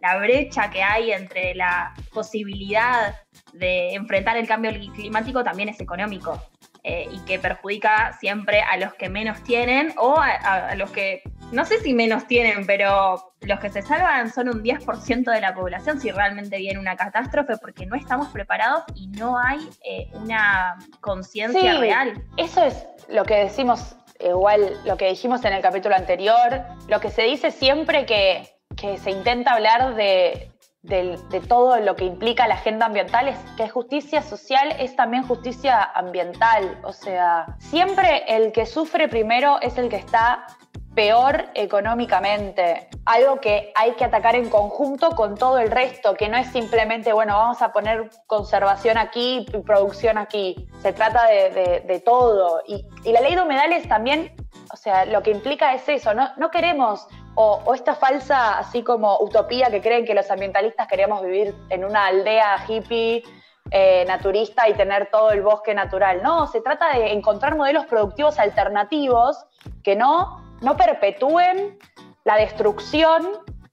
la, 0.00 0.16
brecha 0.18 0.70
que 0.70 0.82
hay 0.82 1.12
entre 1.12 1.54
la 1.54 1.92
posibilidad 2.12 3.14
de 3.54 3.94
enfrentar 3.94 4.36
el 4.36 4.46
cambio 4.46 4.70
climático 4.94 5.42
también 5.42 5.68
es 5.68 5.80
económico. 5.80 6.40
Eh, 6.86 7.08
y 7.10 7.18
que 7.20 7.38
perjudica 7.38 8.12
siempre 8.20 8.60
a 8.60 8.76
los 8.76 8.92
que 8.92 9.08
menos 9.08 9.42
tienen 9.42 9.94
o 9.96 10.18
a, 10.18 10.74
los 10.74 10.90
que, 10.90 11.22
no 11.50 11.64
sé 11.64 11.80
si 11.80 11.94
menos 11.94 12.26
tienen, 12.26 12.66
pero 12.66 13.32
los 13.40 13.58
que 13.58 13.70
se 13.70 13.80
salvan 13.80 14.30
son 14.30 14.50
un 14.50 14.62
10% 14.62 15.32
de 15.32 15.40
la 15.40 15.54
población 15.54 15.98
si 15.98 16.10
realmente 16.10 16.58
viene 16.58 16.78
una 16.78 16.94
catástrofe 16.94 17.56
porque 17.56 17.86
no 17.86 17.96
estamos 17.96 18.28
preparados 18.28 18.82
y 18.94 19.06
no 19.06 19.38
hay 19.38 19.66
eh, 19.82 20.10
una 20.12 20.76
conciencia 21.00 21.78
real. 21.78 22.22
Eso 22.36 22.62
es 22.62 22.86
lo 23.08 23.24
que 23.24 23.36
decimos, 23.36 23.96
igual 24.20 24.76
lo 24.84 24.98
que 24.98 25.08
dijimos 25.08 25.42
en 25.46 25.54
el 25.54 25.62
capítulo 25.62 25.96
anterior, 25.96 26.64
lo 26.88 27.00
que 27.00 27.08
se 27.08 27.22
dice 27.22 27.50
siempre 27.50 28.04
que, 28.04 28.46
que 28.76 28.98
se 28.98 29.10
intenta 29.10 29.52
hablar 29.52 29.94
de, 29.94 30.53
de 30.84 31.40
todo 31.48 31.78
lo 31.78 31.96
que 31.96 32.04
implica 32.04 32.46
la 32.46 32.54
agenda 32.54 32.86
ambiental 32.86 33.28
es 33.28 33.38
que 33.56 33.68
justicia 33.68 34.20
social 34.22 34.76
es 34.78 34.94
también 34.94 35.22
justicia 35.26 35.82
ambiental. 35.82 36.78
O 36.84 36.92
sea, 36.92 37.56
siempre 37.58 38.24
el 38.28 38.52
que 38.52 38.66
sufre 38.66 39.08
primero 39.08 39.58
es 39.62 39.78
el 39.78 39.88
que 39.88 39.96
está 39.96 40.46
peor 40.94 41.46
económicamente. 41.54 42.88
Algo 43.06 43.40
que 43.40 43.72
hay 43.74 43.92
que 43.92 44.04
atacar 44.04 44.36
en 44.36 44.48
conjunto 44.48 45.10
con 45.10 45.36
todo 45.36 45.58
el 45.58 45.70
resto, 45.70 46.14
que 46.14 46.28
no 46.28 46.36
es 46.36 46.48
simplemente, 46.48 47.12
bueno, 47.12 47.36
vamos 47.36 47.62
a 47.62 47.72
poner 47.72 48.10
conservación 48.26 48.98
aquí 48.98 49.46
y 49.52 49.58
producción 49.60 50.18
aquí. 50.18 50.68
Se 50.80 50.92
trata 50.92 51.26
de, 51.26 52.02
todo. 52.04 52.62
Y, 52.66 52.84
la 53.10 53.20
ley 53.20 53.34
de 53.34 53.42
humedales 53.42 53.88
también, 53.88 54.34
o 54.72 54.76
sea, 54.76 55.06
lo 55.06 55.22
que 55.22 55.30
implica 55.30 55.74
es 55.74 55.88
eso, 55.88 56.14
no, 56.14 56.28
no 56.36 56.50
queremos 56.50 57.06
o, 57.34 57.74
esta 57.74 57.94
falsa, 57.94 58.58
así 58.58 58.82
como 58.82 59.18
utopía 59.20 59.70
que 59.70 59.80
creen 59.80 60.04
que 60.04 60.14
los 60.14 60.30
ambientalistas 60.30 60.86
queremos 60.86 61.22
vivir 61.22 61.54
en 61.70 61.84
una 61.84 62.06
aldea 62.06 62.64
hippie, 62.68 63.22
eh, 63.70 64.04
naturista 64.06 64.68
y 64.68 64.74
tener 64.74 65.08
todo 65.10 65.30
el 65.30 65.42
bosque 65.42 65.74
natural. 65.74 66.22
No, 66.22 66.46
se 66.46 66.60
trata 66.60 66.96
de 66.96 67.12
encontrar 67.12 67.56
modelos 67.56 67.86
productivos 67.86 68.38
alternativos 68.38 69.46
que 69.82 69.96
no, 69.96 70.44
no 70.60 70.76
perpetúen 70.76 71.78
la 72.24 72.36
destrucción, 72.36 73.28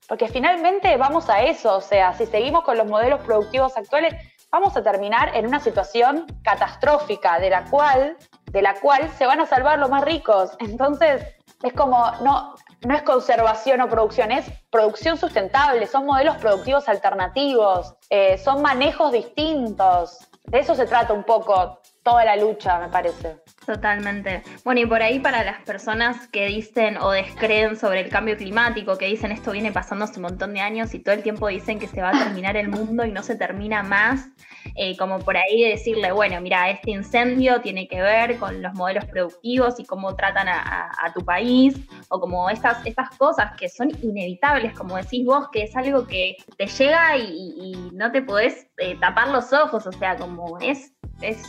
porque 0.08 0.28
finalmente 0.28 0.98
vamos 0.98 1.30
a 1.30 1.44
eso, 1.44 1.78
o 1.78 1.82
sea, 1.82 2.14
si 2.14 2.26
seguimos 2.26 2.64
con 2.64 2.78
los 2.78 2.88
modelos 2.88 3.22
productivos 3.22 3.78
actuales, 3.78 4.16
vamos 4.52 4.76
a 4.76 4.84
terminar 4.84 5.36
en 5.36 5.48
una 5.48 5.60
situación 5.60 6.26
catastrófica 6.44 7.40
de 7.40 7.50
la 7.50 7.66
cual, 7.66 8.18
de 8.52 8.62
la 8.62 8.74
cual 8.76 9.10
se 9.18 9.26
van 9.26 9.40
a 9.40 9.46
salvar 9.46 9.80
los 9.80 9.90
más 9.90 10.04
ricos. 10.04 10.52
Entonces, 10.60 11.26
es 11.64 11.74
como, 11.74 12.12
no, 12.24 12.56
no 12.82 12.96
es 12.96 13.04
conservación 13.04 13.82
o 13.82 13.90
producción, 13.90 14.32
es 14.32 14.46
producción 14.70 15.18
sustentable, 15.18 15.86
son 15.88 16.06
modelos 16.06 16.38
productivos 16.38 16.90
alternativos, 16.90 17.96
eh, 18.10 18.38
son 18.38 18.62
manejos 18.62 19.12
distintos. 19.12 20.28
De 20.46 20.60
eso 20.60 20.76
se 20.76 20.88
trata 20.88 21.14
un 21.14 21.24
poco 21.24 21.80
toda 22.04 22.26
la 22.26 22.36
lucha, 22.36 22.80
me 22.80 22.90
parece. 22.90 23.38
Totalmente. 23.66 24.44
Bueno, 24.64 24.82
y 24.82 24.86
por 24.88 25.02
ahí 25.04 25.20
para 25.20 25.44
las 25.44 25.62
personas 25.62 26.28
que 26.30 26.48
dicen 26.48 26.98
o 26.98 27.12
descreen 27.12 27.78
sobre 27.78 28.02
el 28.02 28.10
cambio 28.10 28.36
climático, 28.36 28.98
que 28.98 29.06
dicen 29.06 29.32
esto 29.32 29.52
viene 29.52 29.72
pasando 29.72 30.06
hace 30.06 30.16
un 30.16 30.24
montón 30.24 30.54
de 30.54 30.62
años 30.62 30.94
y 30.96 31.00
todo 31.00 31.14
el 31.14 31.22
tiempo 31.22 31.48
dicen 31.48 31.78
que 31.78 31.88
se 31.88 32.02
va 32.02 32.10
a 32.10 32.24
terminar 32.24 32.58
el 32.58 32.70
mundo 32.70 33.06
y 33.06 33.12
no 33.12 33.22
se 33.22 33.36
termina 33.36 33.84
más, 33.84 34.28
eh, 34.76 34.96
como 34.98 35.20
por 35.20 35.38
ahí 35.38 35.64
decirle, 35.64 36.12
bueno, 36.12 36.40
mira, 36.42 36.70
este 36.70 36.92
incendio 36.92 37.62
tiene 37.62 37.88
que 37.88 38.02
ver 38.02 38.38
con 38.38 38.62
los 38.62 38.74
modelos 38.74 39.06
productivos 39.06 39.80
y 39.80 39.86
cómo 39.86 40.16
tratan 40.16 40.48
a, 40.48 40.90
tu 41.14 41.26
país, 41.26 41.76
o 42.10 42.20
como 42.20 42.50
estas, 42.50 42.86
estas 42.86 43.10
cosas 43.18 43.52
que 43.58 43.68
son 43.68 43.90
inevitables, 44.02 44.74
como 44.74 44.96
decís 44.96 45.26
vos, 45.26 45.50
que 45.52 45.64
es 45.64 45.76
algo 45.76 46.08
que 46.08 46.38
te 46.58 46.68
llega 46.68 47.18
y, 47.18 47.72
no 47.94 48.12
te 48.12 48.22
podés 48.22 48.68
eh, 48.78 48.96
tapar 49.00 49.30
los 49.30 49.52
ojos, 49.54 49.86
o 49.86 49.92
sea, 49.92 50.16
como 50.16 50.58
es, 50.60 50.94
es 51.22 51.44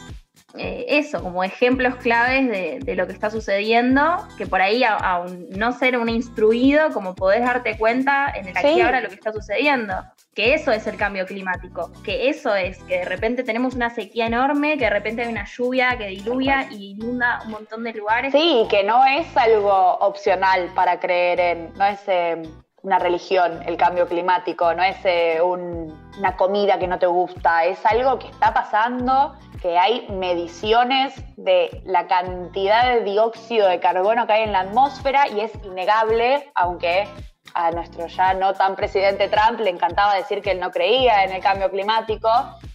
eh, 0.59 0.85
eso, 0.89 1.23
como 1.23 1.43
ejemplos 1.45 1.97
claves 1.97 2.49
de, 2.85 2.95
lo 2.95 3.07
que 3.07 3.13
está 3.13 3.31
sucediendo, 3.31 4.27
que 4.37 4.47
por 4.47 4.61
ahí, 4.61 4.85
aún 4.85 5.49
no 5.51 5.73
ser 5.73 5.97
un 5.97 6.09
instruido, 6.09 6.91
como 6.93 7.15
podés 7.15 7.41
darte 7.41 7.79
cuenta 7.79 8.31
en 8.35 8.49
el 8.49 8.57
aquí 8.57 8.81
ahora 8.81 9.01
lo 9.01 9.09
que 9.09 9.15
está 9.15 9.33
sucediendo. 9.33 9.95
Que 10.35 10.55
eso 10.55 10.73
es 10.73 10.87
el 10.87 10.97
cambio 10.97 11.27
climático, 11.27 11.91
que 12.05 12.29
eso 12.29 12.55
es, 12.55 12.79
que 12.85 12.99
de 12.99 13.05
repente 13.05 13.43
tenemos 13.43 13.75
una 13.75 13.91
sequía 13.91 14.27
enorme, 14.27 14.79
que 14.79 14.85
de 14.85 14.91
repente 14.91 15.23
hay 15.23 15.29
una 15.29 15.45
lluvia 15.45 15.97
que 15.99 16.07
diluvia 16.07 16.69
y 16.71 16.93
inunda 16.93 17.43
un 17.45 17.51
montón 17.53 17.85
de 17.85 17.93
lugares. 17.93 18.33
Sí, 18.33 18.67
que 18.71 18.83
no 18.83 19.05
es 19.05 19.37
algo 19.37 19.95
opcional 19.99 20.71
para 20.75 21.01
creer 21.01 21.41
en, 21.41 21.73
no 21.75 21.85
es 21.85 22.01
eh, 22.07 22.43
una 22.83 22.99
religión 22.99 23.63
el 23.67 23.77
cambio 23.77 24.07
climático, 24.07 24.75
no 24.75 24.83
es 24.83 24.97
eh, 25.05 25.41
una 25.41 26.37
comida 26.37 26.79
que 26.79 26.89
no 26.89 26.99
te 26.99 27.07
gusta, 27.07 27.65
es 27.65 27.85
algo 27.87 28.19
que 28.19 28.29
está 28.29 28.53
pasando 28.53 29.35
que 29.63 29.79
hay 29.79 30.09
mediciones 30.09 31.15
de 31.37 31.83
la 31.85 32.09
cantidad 32.09 32.95
de 32.95 33.05
dióxido 33.05 33.69
de 33.69 33.79
carbono 33.79 34.27
que 34.27 34.33
hay 34.33 34.43
en 34.43 34.53
la 34.53 34.61
atmósfera 34.61 35.29
y 35.29 35.41
es 35.41 35.53
innegable, 35.63 36.51
aunque 36.57 37.07
a 37.55 37.71
nuestro 37.71 38.09
ya 38.09 38.35
no 38.35 38.55
tan 38.55 38.75
presidente 38.75 39.29
Trump 39.29 39.61
le 39.61 39.71
encantaba 39.71 40.15
decir 40.15 40.43
que 40.43 40.51
él 40.51 40.59
no 40.59 40.73
creía 40.73 41.23
en 41.23 41.33
el 41.33 41.41
cambio 41.41 41.71
climático. 41.71 42.29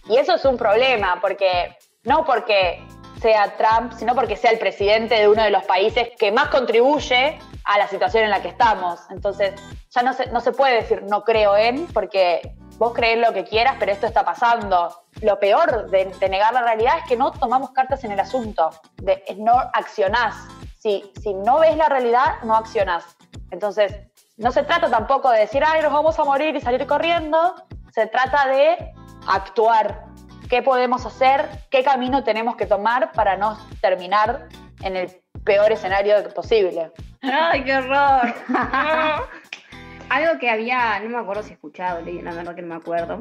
Y 0.08 0.16
eso 0.16 0.36
es 0.36 0.44
un 0.46 0.56
problema, 0.56 1.18
porque 1.20 1.76
no 2.04 2.24
porque 2.24 2.82
sea 3.20 3.54
Trump, 3.56 3.92
sino 3.92 4.14
porque 4.14 4.36
sea 4.36 4.50
el 4.52 4.58
presidente 4.58 5.16
de 5.16 5.28
uno 5.28 5.42
de 5.42 5.50
los 5.50 5.64
países 5.64 6.08
que 6.18 6.32
más 6.32 6.48
contribuye 6.48 7.38
a 7.68 7.76
la 7.76 7.86
situación 7.86 8.24
en 8.24 8.30
la 8.30 8.40
que 8.40 8.48
estamos. 8.48 8.98
Entonces, 9.10 9.52
ya 9.90 10.02
no 10.02 10.14
se, 10.14 10.26
no 10.30 10.40
se 10.40 10.52
puede 10.52 10.76
decir 10.76 11.02
no 11.02 11.22
creo 11.22 11.54
en, 11.54 11.86
porque 11.88 12.56
vos 12.78 12.94
crees 12.94 13.18
lo 13.18 13.34
que 13.34 13.44
quieras, 13.44 13.76
pero 13.78 13.92
esto 13.92 14.06
está 14.06 14.24
pasando. 14.24 15.02
Lo 15.20 15.38
peor 15.38 15.90
de, 15.90 16.06
negar 16.30 16.54
la 16.54 16.62
realidad 16.62 16.94
es 16.98 17.04
que 17.06 17.16
no 17.16 17.30
tomamos 17.30 17.72
cartas 17.72 18.02
en 18.04 18.12
el 18.12 18.20
asunto, 18.20 18.70
de, 19.02 19.22
no 19.36 19.52
accionás. 19.74 20.34
Si, 20.78 21.12
si 21.20 21.34
no 21.34 21.58
ves 21.58 21.76
la 21.76 21.90
realidad, 21.90 22.36
no 22.42 22.56
accionás. 22.56 23.04
Entonces, 23.50 23.94
no 24.38 24.50
se 24.50 24.62
trata 24.62 24.88
tampoco 24.88 25.30
de 25.30 25.40
decir, 25.40 25.62
ay, 25.62 25.82
nos 25.82 25.92
vamos 25.92 26.18
a 26.18 26.24
morir 26.24 26.56
y 26.56 26.62
salir 26.62 26.86
corriendo. 26.86 27.54
Se 27.92 28.06
trata 28.06 28.48
de 28.48 28.94
actuar. 29.26 30.06
¿Qué 30.48 30.62
podemos 30.62 31.04
hacer? 31.04 31.46
¿Qué 31.70 31.84
camino 31.84 32.24
tenemos 32.24 32.56
que 32.56 32.64
tomar 32.64 33.12
para 33.12 33.36
no 33.36 33.58
terminar 33.82 34.48
en 34.80 34.96
el 34.96 35.20
peor 35.48 35.72
escenario 35.72 36.22
posible? 36.34 36.90
¡Ay, 37.22 37.64
qué 37.64 37.74
horror! 37.74 38.34
algo 40.10 40.38
que 40.38 40.50
había, 40.50 40.98
no 41.00 41.10
me 41.10 41.18
acuerdo 41.18 41.42
si 41.42 41.50
he 41.50 41.54
escuchado, 41.54 42.00
la 42.00 42.34
verdad 42.34 42.54
que 42.54 42.62
no 42.62 42.68
me 42.68 42.74
acuerdo, 42.76 43.20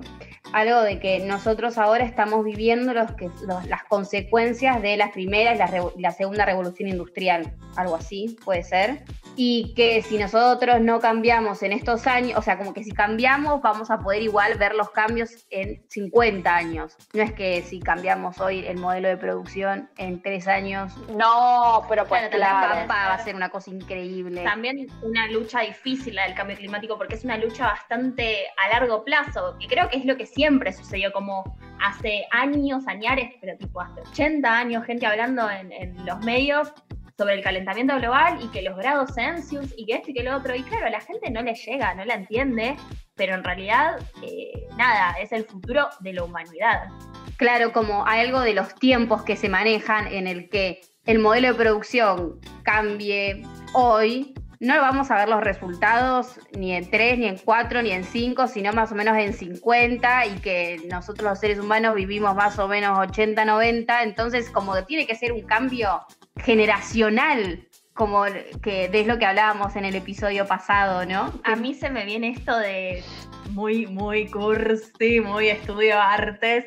algo 0.53 0.81
de 0.81 0.99
que 0.99 1.19
nosotros 1.19 1.77
ahora 1.77 2.03
estamos 2.03 2.43
viviendo 2.43 2.93
los 2.93 3.11
que, 3.13 3.29
las 3.67 3.83
consecuencias 3.83 4.81
de 4.81 4.97
la 4.97 5.11
primera 5.11 5.53
y 5.53 5.57
la, 5.57 5.91
la, 5.97 6.11
segunda 6.11 6.45
revolución 6.45 6.89
industrial, 6.89 7.53
algo 7.75 7.95
así, 7.95 8.37
puede 8.43 8.63
ser. 8.63 9.03
Y 9.35 9.73
que 9.75 10.01
si 10.01 10.17
nosotros 10.17 10.81
no 10.81 10.99
cambiamos 10.99 11.61
en 11.61 11.71
estos 11.71 12.07
años, 12.07 12.39
o 12.39 12.41
sea, 12.41 12.57
como 12.57 12.73
que 12.73 12.83
si 12.83 12.91
cambiamos 12.91 13.61
vamos 13.61 13.91
a 13.91 13.99
poder 13.99 14.23
igual 14.23 14.57
ver 14.57 14.73
los 14.73 14.89
cambios 14.89 15.45
en 15.51 15.83
50 15.89 16.55
años. 16.55 16.97
No 17.13 17.21
es 17.21 17.33
que 17.33 17.61
si 17.61 17.79
cambiamos 17.79 18.39
hoy 18.39 18.65
el 18.65 18.77
modelo 18.77 19.09
de 19.09 19.17
producción 19.17 19.89
en 19.97 20.21
tres 20.23 20.47
años. 20.47 20.93
No, 21.15 21.83
pero 21.87 22.05
pues 22.05 22.33
la 22.35 22.49
pampa 22.49 23.09
va 23.09 23.13
a 23.13 23.23
ser 23.23 23.35
una 23.35 23.49
cosa 23.49 23.69
increíble. 23.69 24.43
También 24.43 24.87
una 25.03 25.27
lucha 25.27 25.61
difícil 25.61 26.15
la 26.15 26.23
del 26.23 26.33
cambio 26.33 26.57
climático 26.57 26.76
porque 26.97 27.15
es 27.15 27.23
una 27.23 27.37
lucha 27.37 27.65
bastante 27.65 28.45
a 28.57 28.69
largo 28.69 29.03
plazo, 29.03 29.57
que 29.59 29.67
creo 29.67 29.89
que 29.89 29.97
es 29.97 30.05
lo 30.05 30.15
que 30.15 30.25
siempre 30.25 30.71
sucedió, 30.71 31.11
como 31.11 31.57
hace 31.81 32.25
años, 32.31 32.87
añares, 32.87 33.33
pero 33.41 33.57
tipo 33.57 33.81
hace 33.81 34.01
80 34.01 34.57
años, 34.57 34.85
gente 34.85 35.05
hablando 35.05 35.49
en, 35.49 35.95
los 36.05 36.19
medios 36.23 36.71
sobre 37.17 37.33
el 37.33 37.43
calentamiento 37.43 37.97
global 37.97 38.37
y 38.43 38.47
que 38.49 38.61
los 38.61 38.77
grados 38.77 39.15
Celsius 39.15 39.73
y 39.75 39.87
que 39.87 39.95
esto 39.95 40.11
y 40.11 40.13
que 40.13 40.23
lo 40.23 40.37
otro. 40.37 40.55
Y 40.55 40.61
claro, 40.63 40.85
a 40.85 40.89
la 40.91 41.01
gente 41.01 41.31
no 41.31 41.41
le 41.41 41.55
llega, 41.55 41.95
no 41.95 42.05
la 42.05 42.13
entiende, 42.13 42.75
pero 43.15 43.33
en 43.33 43.43
realidad, 43.43 43.97
eh, 44.21 44.67
nada, 44.77 45.15
es 45.19 45.31
el 45.31 45.43
futuro 45.45 45.89
de 46.01 46.13
la 46.13 46.23
humanidad. 46.23 46.89
Claro, 47.37 47.71
como 47.71 48.05
hay 48.05 48.21
algo 48.21 48.41
de 48.41 48.53
los 48.53 48.75
tiempos 48.75 49.23
que 49.23 49.35
se 49.35 49.49
manejan 49.49 50.07
en 50.07 50.27
el 50.27 50.49
que 50.49 50.81
el 51.05 51.19
modelo 51.19 51.47
de 51.47 51.53
producción 51.55 52.39
cambie 52.63 53.41
hoy 53.73 54.35
no 54.59 54.81
vamos 54.81 55.11
a 55.11 55.15
ver 55.15 55.29
los 55.29 55.41
resultados 55.41 56.39
ni 56.57 56.73
en 56.73 56.89
3, 56.89 57.19
ni 57.19 57.27
en 57.27 57.37
4, 57.37 57.81
ni 57.81 57.91
en 57.91 58.03
5, 58.03 58.47
sino 58.47 58.73
más 58.73 58.91
o 58.91 58.95
menos 58.95 59.17
en 59.17 59.33
50 59.33 60.25
y 60.25 60.39
que 60.39 60.81
nosotros 60.89 61.29
los 61.29 61.39
seres 61.39 61.59
humanos 61.59 61.95
vivimos 61.95 62.35
más 62.35 62.57
o 62.59 62.67
menos 62.67 62.97
80, 62.97 63.45
90, 63.45 64.03
entonces 64.03 64.49
como 64.49 64.83
tiene 64.85 65.05
que 65.05 65.15
ser 65.15 65.31
un 65.31 65.41
cambio 65.41 66.01
generacional, 66.37 67.67
como 67.93 68.25
que 68.61 68.89
es 68.91 69.07
lo 69.07 69.17
que 69.17 69.25
hablábamos 69.25 69.75
en 69.75 69.85
el 69.85 69.95
episodio 69.95 70.45
pasado, 70.45 71.05
¿no? 71.05 71.33
A 71.43 71.55
mí 71.55 71.73
se 71.73 71.89
me 71.89 72.05
viene 72.05 72.29
esto 72.29 72.57
de 72.57 73.03
muy, 73.51 73.87
muy 73.87 74.27
cursi, 74.27 75.19
muy 75.19 75.49
estudio 75.49 75.99
artes, 75.99 76.65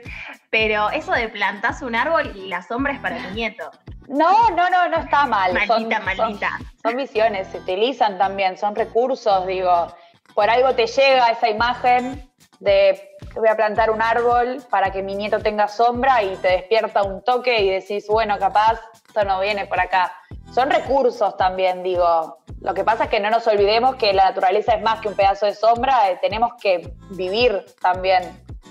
pero 0.51 0.91
eso 0.91 1.13
de 1.13 1.29
plantas 1.29 1.83
un 1.83 1.95
árbol 1.95 2.33
y 2.37 2.49
la 2.49 2.63
sombra 2.63 2.93
es 2.93 3.01
para 3.01 3.19
mi 3.19 3.31
nieto. 3.33 3.71
No, 4.09 4.51
no, 4.51 4.69
no, 4.69 4.89
no 4.89 4.97
está 4.99 5.27
mal. 5.27 5.55
Maldita, 5.55 6.01
maldita. 6.01 6.59
Son, 6.83 6.97
visiones, 6.97 7.47
se 7.49 7.59
utilizan 7.59 8.19
también, 8.19 8.59
son 8.59 8.75
recursos, 8.75 9.47
digo. 9.47 9.87
Por 10.35 10.51
algo 10.51 10.75
te 10.75 10.87
llega 10.87 11.29
esa 11.29 11.49
imagen 11.49 12.29
de 12.59 13.17
voy 13.35 13.49
a 13.49 13.57
plantar 13.57 13.91
un 13.91 14.03
árbol 14.03 14.63
para 14.69 14.91
que 14.91 15.03
mi 15.03 15.15
nieto 15.15 15.39
tenga 15.39 15.69
sombra 15.69 16.23
y 16.23 16.35
te 16.37 16.49
despierta 16.49 17.03
un 17.03 17.23
toque 17.23 17.61
y 17.63 17.71
decís, 17.71 18.07
bueno, 18.09 18.39
capaz 18.39 18.81
esto 19.07 19.25
no 19.25 19.41
viene 19.41 19.67
por 19.67 19.79
acá. 19.81 20.13
Son 20.53 20.71
recursos 20.71 21.37
también, 21.37 21.83
digo. 21.83 22.39
Lo 22.61 22.75
que 22.75 22.85
pasa 22.85 23.05
es 23.05 23.11
que 23.11 23.21
no 23.21 23.31
nos 23.31 23.47
olvidemos 23.47 23.97
que 23.97 24.13
la 24.13 24.25
naturaleza 24.25 24.75
es 24.75 24.83
más 24.83 25.01
que 25.01 25.09
un 25.09 25.15
pedazo 25.15 25.47
de 25.47 25.55
sombra, 25.55 26.11
eh, 26.11 26.19
tenemos 26.21 26.53
que 26.61 26.93
vivir 27.11 27.65
también 27.81 28.23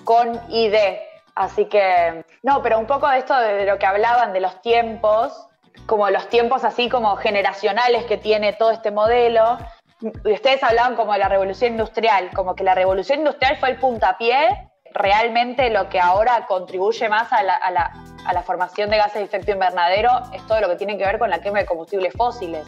con 0.03 0.39
y 0.49 0.69
de. 0.69 1.01
Así 1.35 1.65
que, 1.65 2.25
no, 2.43 2.61
pero 2.61 2.79
un 2.79 2.85
poco 2.85 3.07
de 3.07 3.19
esto 3.19 3.37
de 3.37 3.65
lo 3.65 3.77
que 3.77 3.85
hablaban 3.85 4.33
de 4.33 4.41
los 4.41 4.61
tiempos, 4.61 5.47
como 5.85 6.09
los 6.09 6.27
tiempos 6.29 6.63
así 6.63 6.89
como 6.89 7.15
generacionales 7.15 8.05
que 8.05 8.17
tiene 8.17 8.53
todo 8.53 8.71
este 8.71 8.91
modelo, 8.91 9.57
ustedes 10.01 10.63
hablaban 10.63 10.95
como 10.95 11.13
de 11.13 11.19
la 11.19 11.29
revolución 11.29 11.71
industrial, 11.71 12.29
como 12.35 12.55
que 12.55 12.63
la 12.63 12.75
revolución 12.75 13.19
industrial 13.19 13.57
fue 13.57 13.69
el 13.69 13.77
puntapié, 13.77 14.69
realmente 14.93 15.69
lo 15.69 15.89
que 15.89 15.99
ahora 15.99 16.45
contribuye 16.47 17.09
más 17.09 17.31
a 17.31 17.43
la, 17.43 17.55
a 17.55 18.33
la 18.33 18.41
formación 18.43 18.89
de 18.89 18.97
gases 18.97 19.15
de 19.15 19.23
efecto 19.23 19.51
invernadero 19.51 20.09
es 20.33 20.45
todo 20.47 20.61
lo 20.61 20.67
que 20.69 20.75
tiene 20.75 20.97
que 20.97 21.05
ver 21.05 21.19
con 21.19 21.29
la 21.29 21.41
quema 21.41 21.59
de 21.59 21.65
combustibles 21.65 22.13
fósiles, 22.13 22.65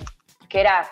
que 0.48 0.62
era 0.62 0.88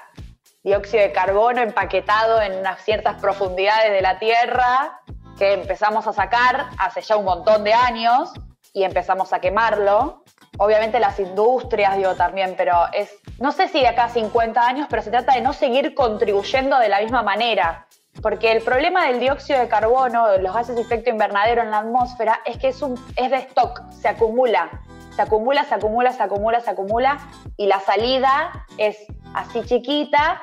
dióxido 0.63 1.03
de 1.03 1.11
carbono 1.11 1.61
empaquetado 1.61 2.41
en 2.41 2.55
unas 2.55 2.81
ciertas 2.83 3.21
profundidades 3.21 3.91
de 3.91 4.01
la 4.01 4.19
Tierra 4.19 4.99
que 5.39 5.53
empezamos 5.53 6.05
a 6.05 6.13
sacar 6.13 6.67
hace 6.77 7.01
ya 7.01 7.15
un 7.15 7.25
montón 7.25 7.63
de 7.63 7.73
años 7.73 8.31
y 8.73 8.83
empezamos 8.83 9.31
a 9.33 9.39
quemarlo. 9.39 10.23
Obviamente 10.57 10.99
las 10.99 11.17
industrias, 11.19 11.95
digo 11.95 12.13
también, 12.15 12.55
pero 12.57 12.73
es, 12.91 13.15
no 13.39 13.53
sé 13.53 13.69
si 13.69 13.79
de 13.79 13.87
acá 13.87 14.03
a 14.03 14.09
50 14.09 14.61
años, 14.61 14.87
pero 14.89 15.01
se 15.01 15.09
trata 15.09 15.33
de 15.33 15.41
no 15.41 15.53
seguir 15.53 15.95
contribuyendo 15.95 16.77
de 16.77 16.89
la 16.89 16.99
misma 16.99 17.23
manera. 17.23 17.87
Porque 18.21 18.51
el 18.51 18.61
problema 18.61 19.05
del 19.05 19.21
dióxido 19.21 19.59
de 19.59 19.69
carbono, 19.69 20.37
los 20.39 20.53
gases 20.53 20.75
de 20.75 20.81
efecto 20.81 21.09
invernadero 21.09 21.61
en 21.61 21.71
la 21.71 21.79
atmósfera, 21.79 22.41
es 22.45 22.57
que 22.57 22.67
es, 22.67 22.81
un, 22.81 23.01
es 23.15 23.31
de 23.31 23.37
stock, 23.37 23.89
se 23.91 24.09
acumula, 24.09 24.69
se 25.15 25.21
acumula, 25.21 25.63
se 25.63 25.75
acumula, 25.75 26.11
se 26.11 26.23
acumula, 26.23 26.59
se 26.59 26.69
acumula, 26.69 27.17
y 27.55 27.67
la 27.67 27.79
salida 27.79 28.65
es 28.77 28.97
así 29.33 29.63
chiquita. 29.63 30.41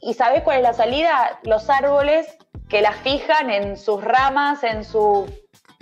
¿Y 0.00 0.14
sabés 0.14 0.42
cuál 0.42 0.58
es 0.58 0.62
la 0.62 0.72
salida? 0.72 1.38
Los 1.42 1.68
árboles 1.68 2.38
que 2.68 2.82
la 2.82 2.92
fijan 2.92 3.50
en 3.50 3.76
sus 3.76 4.02
ramas, 4.02 4.62
en 4.62 4.84
su 4.84 5.26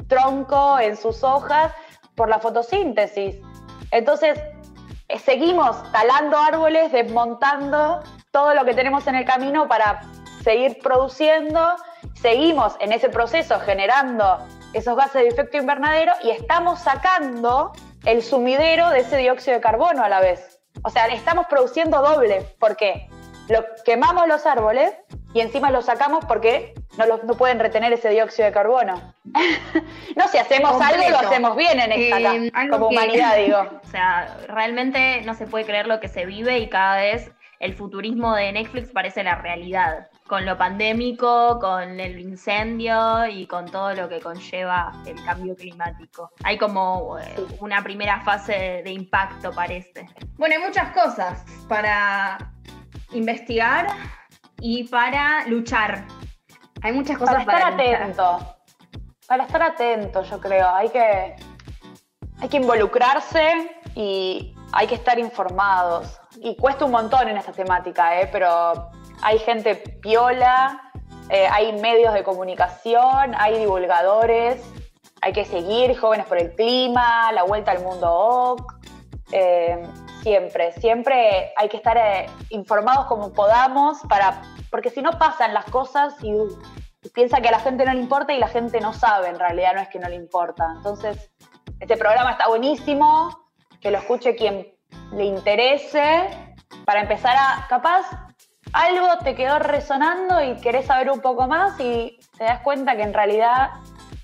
tronco, 0.08 0.78
en 0.78 0.96
sus 0.96 1.24
hojas, 1.24 1.72
por 2.14 2.28
la 2.28 2.38
fotosíntesis. 2.38 3.36
Entonces, 3.90 4.38
eh, 5.08 5.18
seguimos 5.18 5.76
talando 5.92 6.38
árboles, 6.38 6.92
desmontando 6.92 8.02
todo 8.30 8.54
lo 8.54 8.64
que 8.64 8.74
tenemos 8.74 9.06
en 9.06 9.14
el 9.14 9.24
camino 9.24 9.68
para 9.68 10.02
seguir 10.42 10.78
produciendo, 10.78 11.76
seguimos 12.14 12.76
en 12.80 12.92
ese 12.92 13.08
proceso 13.08 13.58
generando 13.60 14.38
esos 14.72 14.96
gases 14.96 15.22
de 15.22 15.28
efecto 15.28 15.56
invernadero 15.56 16.12
y 16.22 16.30
estamos 16.30 16.80
sacando 16.80 17.72
el 18.04 18.22
sumidero 18.22 18.90
de 18.90 19.00
ese 19.00 19.16
dióxido 19.16 19.56
de 19.56 19.60
carbono 19.60 20.04
a 20.04 20.08
la 20.08 20.20
vez. 20.20 20.60
O 20.82 20.90
sea, 20.90 21.06
estamos 21.06 21.46
produciendo 21.46 22.00
doble. 22.02 22.42
¿Por 22.60 22.76
qué? 22.76 23.08
Lo, 23.48 23.64
quemamos 23.84 24.28
los 24.28 24.44
árboles 24.46 24.92
y 25.36 25.40
encima 25.42 25.70
los 25.70 25.84
sacamos 25.84 26.24
porque 26.24 26.72
no, 26.96 27.04
los, 27.04 27.22
no 27.24 27.34
pueden 27.34 27.58
retener 27.58 27.92
ese 27.92 28.08
dióxido 28.08 28.46
de 28.46 28.52
carbono. 28.52 29.12
no, 30.16 30.28
si 30.28 30.38
hacemos 30.38 30.70
Completo. 30.72 30.94
algo, 31.04 31.10
lo 31.10 31.28
hacemos 31.28 31.56
bien 31.56 31.78
en 31.78 31.92
esta, 31.92 32.34
Eh, 32.34 32.48
acá, 32.54 32.70
como 32.70 32.88
que- 32.88 32.94
humanidad, 32.94 33.36
digo. 33.36 33.58
O 33.84 33.88
sea, 33.88 34.38
realmente 34.48 35.20
no 35.26 35.34
se 35.34 35.46
puede 35.46 35.66
creer 35.66 35.88
lo 35.88 36.00
que 36.00 36.08
se 36.08 36.24
vive 36.24 36.58
y 36.58 36.70
cada 36.70 36.96
vez 36.96 37.30
el 37.60 37.74
futurismo 37.74 38.34
de 38.34 38.50
Netflix 38.52 38.90
parece 38.92 39.22
la 39.24 39.34
realidad. 39.34 40.08
Con 40.26 40.46
lo 40.46 40.56
pandémico, 40.56 41.58
con 41.60 42.00
el 42.00 42.18
incendio 42.18 43.26
y 43.26 43.46
con 43.46 43.66
todo 43.70 43.92
lo 43.92 44.08
que 44.08 44.20
conlleva 44.20 44.90
el 45.06 45.22
cambio 45.22 45.54
climático. 45.54 46.32
Hay 46.44 46.56
como 46.56 47.18
eh, 47.18 47.24
una 47.60 47.82
primera 47.82 48.22
fase 48.22 48.80
de 48.84 48.90
impacto, 48.90 49.52
parece. 49.52 50.06
Bueno, 50.38 50.54
hay 50.56 50.62
muchas 50.62 50.92
cosas 50.92 51.44
para 51.68 52.38
investigar 53.12 53.86
y 54.60 54.84
para 54.84 55.46
luchar. 55.46 56.06
Hay 56.82 56.92
muchas 56.92 57.18
cosas 57.18 57.44
Para 57.44 57.46
para, 57.46 57.68
estar 57.70 57.80
luchar. 57.80 58.02
atento. 58.02 58.56
Para 59.26 59.44
estar 59.44 59.62
atento, 59.62 60.22
yo 60.22 60.40
creo. 60.40 60.68
Hay 60.68 60.88
que, 60.90 61.36
hay 62.40 62.48
que 62.48 62.56
involucrarse 62.56 63.80
y 63.94 64.54
hay 64.72 64.86
que 64.86 64.94
estar 64.94 65.18
informados. 65.18 66.20
Y 66.36 66.56
cuesta 66.56 66.84
un 66.84 66.92
montón 66.92 67.28
en 67.28 67.36
esta 67.36 67.52
temática, 67.52 68.20
¿eh? 68.20 68.28
pero 68.30 68.90
hay 69.22 69.38
gente 69.38 69.74
piola, 69.74 70.92
eh, 71.30 71.48
hay 71.50 71.72
medios 71.80 72.14
de 72.14 72.22
comunicación, 72.22 73.34
hay 73.38 73.58
divulgadores, 73.58 74.62
hay 75.22 75.32
que 75.32 75.44
seguir 75.44 75.96
Jóvenes 75.98 76.26
por 76.26 76.38
el 76.38 76.54
Clima, 76.54 77.32
La 77.32 77.42
Vuelta 77.42 77.72
al 77.72 77.82
Mundo 77.82 78.12
OC. 78.12 78.74
Eh, 79.32 79.82
siempre, 80.22 80.72
siempre 80.72 81.52
hay 81.56 81.68
que 81.68 81.76
estar 81.76 81.96
eh, 81.96 82.26
informados 82.50 83.06
como 83.06 83.32
podamos, 83.32 83.98
para, 84.08 84.42
porque 84.70 84.90
si 84.90 85.02
no 85.02 85.18
pasan 85.18 85.54
las 85.54 85.64
cosas 85.66 86.14
y, 86.22 86.30
y 86.30 87.08
piensa 87.10 87.40
que 87.40 87.48
a 87.48 87.52
la 87.52 87.60
gente 87.60 87.84
no 87.84 87.92
le 87.92 88.00
importa 88.00 88.32
y 88.32 88.38
la 88.38 88.48
gente 88.48 88.80
no 88.80 88.92
sabe, 88.92 89.28
en 89.28 89.38
realidad 89.38 89.74
no 89.74 89.80
es 89.80 89.88
que 89.88 89.98
no 89.98 90.08
le 90.08 90.16
importa. 90.16 90.74
Entonces, 90.76 91.30
este 91.80 91.96
programa 91.96 92.32
está 92.32 92.48
buenísimo, 92.48 93.50
que 93.80 93.90
lo 93.90 93.98
escuche 93.98 94.34
quien 94.34 94.74
le 95.12 95.24
interese, 95.24 96.28
para 96.84 97.00
empezar 97.00 97.36
a, 97.36 97.66
capaz, 97.68 98.06
algo 98.72 99.06
te 99.22 99.34
quedó 99.34 99.58
resonando 99.58 100.42
y 100.42 100.56
querés 100.56 100.86
saber 100.86 101.10
un 101.10 101.20
poco 101.20 101.46
más 101.46 101.78
y 101.80 102.18
te 102.36 102.44
das 102.44 102.60
cuenta 102.60 102.96
que 102.96 103.02
en 103.02 103.14
realidad 103.14 103.70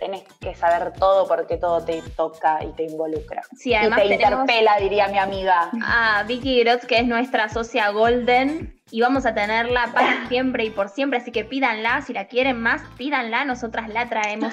tenés 0.02 0.24
que 0.40 0.52
saber 0.56 0.92
todo 0.94 1.28
porque 1.28 1.56
todo 1.58 1.84
te 1.84 2.02
toca 2.16 2.58
y 2.64 2.72
te 2.72 2.82
involucra. 2.82 3.42
Sí, 3.56 3.70
y 3.70 3.74
además 3.74 4.02
te 4.02 4.08
tenemos 4.08 4.40
interpela, 4.40 4.76
diría 4.78 5.06
mi 5.06 5.18
amiga. 5.18 5.70
a 5.80 6.24
Vicky 6.24 6.64
Grotz, 6.64 6.86
que 6.86 6.98
es 6.98 7.06
nuestra 7.06 7.48
socia 7.48 7.90
Golden, 7.90 8.74
y 8.90 9.00
vamos 9.00 9.26
a 9.26 9.34
tenerla 9.34 9.90
para 9.94 10.26
siempre 10.28 10.64
y 10.64 10.70
por 10.70 10.88
siempre, 10.88 11.20
así 11.20 11.30
que 11.30 11.44
pídanla, 11.44 12.02
si 12.02 12.12
la 12.12 12.26
quieren 12.26 12.60
más, 12.60 12.82
pídanla, 12.98 13.44
nosotras 13.44 13.88
la 13.90 14.08
traemos. 14.08 14.52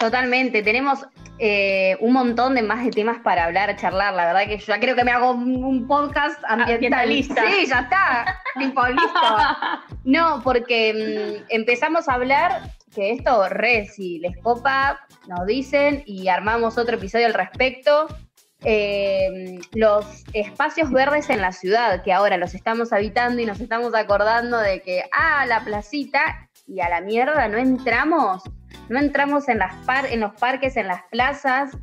Totalmente, 0.00 0.64
tenemos 0.64 1.06
eh, 1.38 1.96
un 2.00 2.12
montón 2.12 2.56
de 2.56 2.62
más 2.62 2.84
de 2.84 2.90
temas 2.90 3.20
para 3.20 3.44
hablar, 3.44 3.76
charlar. 3.76 4.12
La 4.14 4.26
verdad 4.26 4.46
que 4.48 4.58
yo 4.58 4.66
ya 4.66 4.80
creo 4.80 4.96
que 4.96 5.04
me 5.04 5.12
hago 5.12 5.30
un, 5.30 5.62
un 5.62 5.86
podcast 5.86 6.42
ambiental. 6.48 6.74
Ambientalista. 6.74 7.44
Sí, 7.48 7.66
ya 7.68 7.80
está. 7.80 8.40
tipo, 8.58 8.84
listo. 8.88 9.12
No, 10.04 10.40
porque 10.42 11.38
mm, 11.38 11.44
empezamos 11.48 12.08
a 12.08 12.14
hablar 12.14 12.62
que 12.94 13.12
esto, 13.12 13.48
re, 13.48 13.86
si 13.86 14.18
les 14.18 14.36
copa, 14.38 15.00
nos 15.26 15.46
dicen 15.46 16.02
y 16.06 16.28
armamos 16.28 16.78
otro 16.78 16.96
episodio 16.96 17.26
al 17.26 17.34
respecto. 17.34 18.06
Eh, 18.64 19.58
los 19.72 20.06
espacios 20.34 20.92
verdes 20.92 21.28
en 21.30 21.40
la 21.40 21.50
ciudad, 21.50 22.04
que 22.04 22.12
ahora 22.12 22.36
los 22.36 22.54
estamos 22.54 22.92
habitando 22.92 23.42
y 23.42 23.46
nos 23.46 23.60
estamos 23.60 23.92
acordando 23.94 24.58
de 24.58 24.82
que, 24.82 25.02
ah, 25.10 25.44
la 25.46 25.64
placita, 25.64 26.48
y 26.68 26.80
a 26.80 26.88
la 26.88 27.00
mierda 27.00 27.48
no 27.48 27.58
entramos, 27.58 28.44
no 28.88 29.00
entramos 29.00 29.48
en, 29.48 29.58
las 29.58 29.74
par- 29.84 30.06
en 30.06 30.20
los 30.20 30.32
parques, 30.34 30.76
en 30.76 30.86
las 30.86 31.02
plazas, 31.10 31.76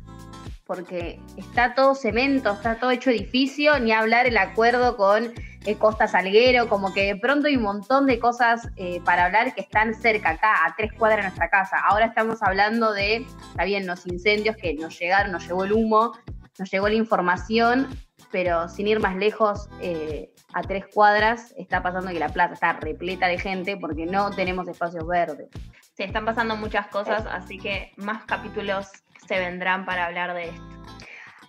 porque 0.64 1.20
está 1.36 1.74
todo 1.74 1.94
cemento, 1.94 2.52
está 2.52 2.76
todo 2.76 2.92
hecho 2.92 3.10
edificio, 3.10 3.78
ni 3.78 3.92
hablar 3.92 4.26
el 4.26 4.38
acuerdo 4.38 4.96
con 4.96 5.34
eh, 5.66 5.76
Costa 5.76 6.08
Salguero, 6.08 6.68
como 6.68 6.92
que 6.92 7.06
de 7.06 7.16
pronto 7.16 7.48
hay 7.48 7.56
un 7.56 7.62
montón 7.62 8.06
de 8.06 8.18
cosas 8.18 8.68
eh, 8.76 9.00
para 9.04 9.26
hablar 9.26 9.54
que 9.54 9.60
están 9.60 9.94
cerca 9.94 10.30
acá, 10.30 10.64
a 10.64 10.74
tres 10.76 10.92
cuadras 10.92 11.18
de 11.18 11.22
nuestra 11.24 11.50
casa. 11.50 11.76
Ahora 11.78 12.06
estamos 12.06 12.42
hablando 12.42 12.92
de, 12.92 13.26
está 13.50 13.64
bien, 13.64 13.86
los 13.86 14.06
incendios 14.06 14.56
que 14.56 14.74
nos 14.74 14.98
llegaron, 14.98 15.32
nos 15.32 15.46
llegó 15.46 15.64
el 15.64 15.72
humo, 15.72 16.12
nos 16.58 16.70
llegó 16.70 16.88
la 16.88 16.94
información, 16.94 17.88
pero 18.30 18.68
sin 18.68 18.86
ir 18.86 19.00
más 19.00 19.16
lejos, 19.16 19.68
eh, 19.80 20.32
a 20.52 20.62
tres 20.62 20.84
cuadras 20.92 21.54
está 21.56 21.82
pasando 21.82 22.10
que 22.10 22.18
la 22.18 22.28
plaza 22.28 22.54
está 22.54 22.72
repleta 22.74 23.28
de 23.28 23.38
gente 23.38 23.76
porque 23.76 24.06
no 24.06 24.30
tenemos 24.30 24.66
espacios 24.68 25.06
verdes. 25.06 25.48
Se 25.94 26.04
están 26.04 26.24
pasando 26.24 26.56
muchas 26.56 26.86
cosas, 26.88 27.26
así 27.26 27.58
que 27.58 27.92
más 27.96 28.24
capítulos 28.24 28.88
se 29.26 29.38
vendrán 29.38 29.84
para 29.84 30.06
hablar 30.06 30.34
de 30.34 30.48
esto. 30.48 30.79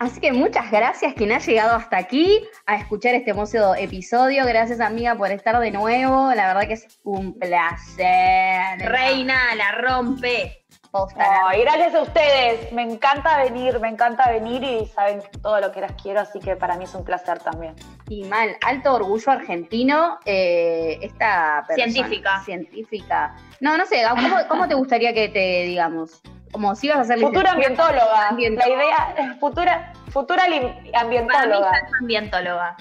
Así 0.02 0.20
que 0.20 0.34
muchas 0.34 0.72
gracias 0.72 1.14
quien 1.14 1.32
ha 1.32 1.38
llegado 1.38 1.76
hasta 1.76 1.96
aquí 1.98 2.44
a 2.66 2.76
escuchar 2.76 3.14
este 3.14 3.30
hermoso 3.30 3.76
episodio. 3.76 4.48
Gracias 4.48 4.80
amiga 4.80 5.14
por 5.14 5.30
estar 5.30 5.60
de 5.60 5.70
nuevo. 5.70 6.34
La 6.34 6.48
verdad 6.48 6.68
que 6.68 6.74
es 6.74 6.88
un 7.04 7.38
placer. 7.38 8.80
Reina, 8.80 9.54
la 9.56 9.74
rompe. 9.74 10.58
Posta, 10.90 11.24
Ay, 11.48 11.62
gracias 11.62 11.94
a 11.94 12.02
ustedes. 12.02 12.74
Me 12.74 12.82
encanta 12.82 13.44
venir, 13.44 13.80
me 13.80 13.90
encanta 13.90 14.30
venir 14.32 14.64
y 14.64 14.88
saben 14.88 15.22
todo 15.44 15.62
lo 15.62 15.72
que 15.72 15.82
las 15.82 15.92
quiero, 16.02 16.20
así 16.20 16.40
que 16.40 16.56
para 16.56 16.76
mí 16.78 16.86
es 16.86 16.96
un 16.96 17.06
placer 17.06 17.38
también. 17.38 17.76
Y 18.10 18.24
mal, 18.24 18.58
alto 18.66 18.96
orgullo 18.96 19.32
argentino. 19.32 20.18
eh, 20.26 20.98
esta 21.04 21.64
persona- 21.68 21.92
Científica. 21.94 22.42
Científica. 22.44 23.36
No, 23.60 23.78
no 23.78 23.86
sé, 23.86 24.02
¿cómo, 24.10 24.28
cómo 24.50 24.68
te 24.68 24.74
gustaría 24.74 25.14
que 25.14 25.30
te 25.30 25.62
digamos? 25.68 26.22
Como 26.52 26.76
si 26.76 26.88
ibas 26.88 27.00
a 27.00 27.04
ser 27.06 27.20
Futura 27.20 27.52
ambientóloga. 27.52 28.28
Ambientóloga. 28.30 28.78
La 28.78 28.84
idea 28.84 29.16
es 29.18 29.40
futura, 29.40 29.94
futura 30.12 30.48
lim- 30.48 30.74
Para 30.74 30.82
mí 30.84 31.18
ambientóloga. 31.18 31.72
ambientóloga. 32.00 32.76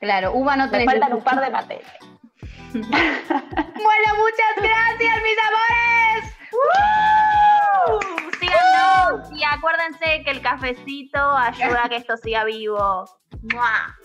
Claro, 0.00 0.32
Uva 0.34 0.56
no 0.56 0.64
Me 0.66 0.70
tenés. 0.70 0.86
faltan 0.86 1.12
un 1.14 1.22
par 1.24 1.40
de 1.40 1.50
materias. 1.50 1.92
Bueno, 3.86 4.14
muchas 4.18 4.54
gracias, 4.56 5.22
mis 5.22 5.38
amores. 5.48 6.34
Síganos 8.40 9.32
y 9.32 9.44
acuérdense 9.44 10.22
que 10.24 10.30
el 10.30 10.40
cafecito 10.42 11.18
ayuda 11.18 11.84
a 11.84 11.88
que 11.88 11.96
esto 11.96 12.16
siga 12.16 12.44
vivo. 12.44 13.04
¡Mua! 13.54 13.96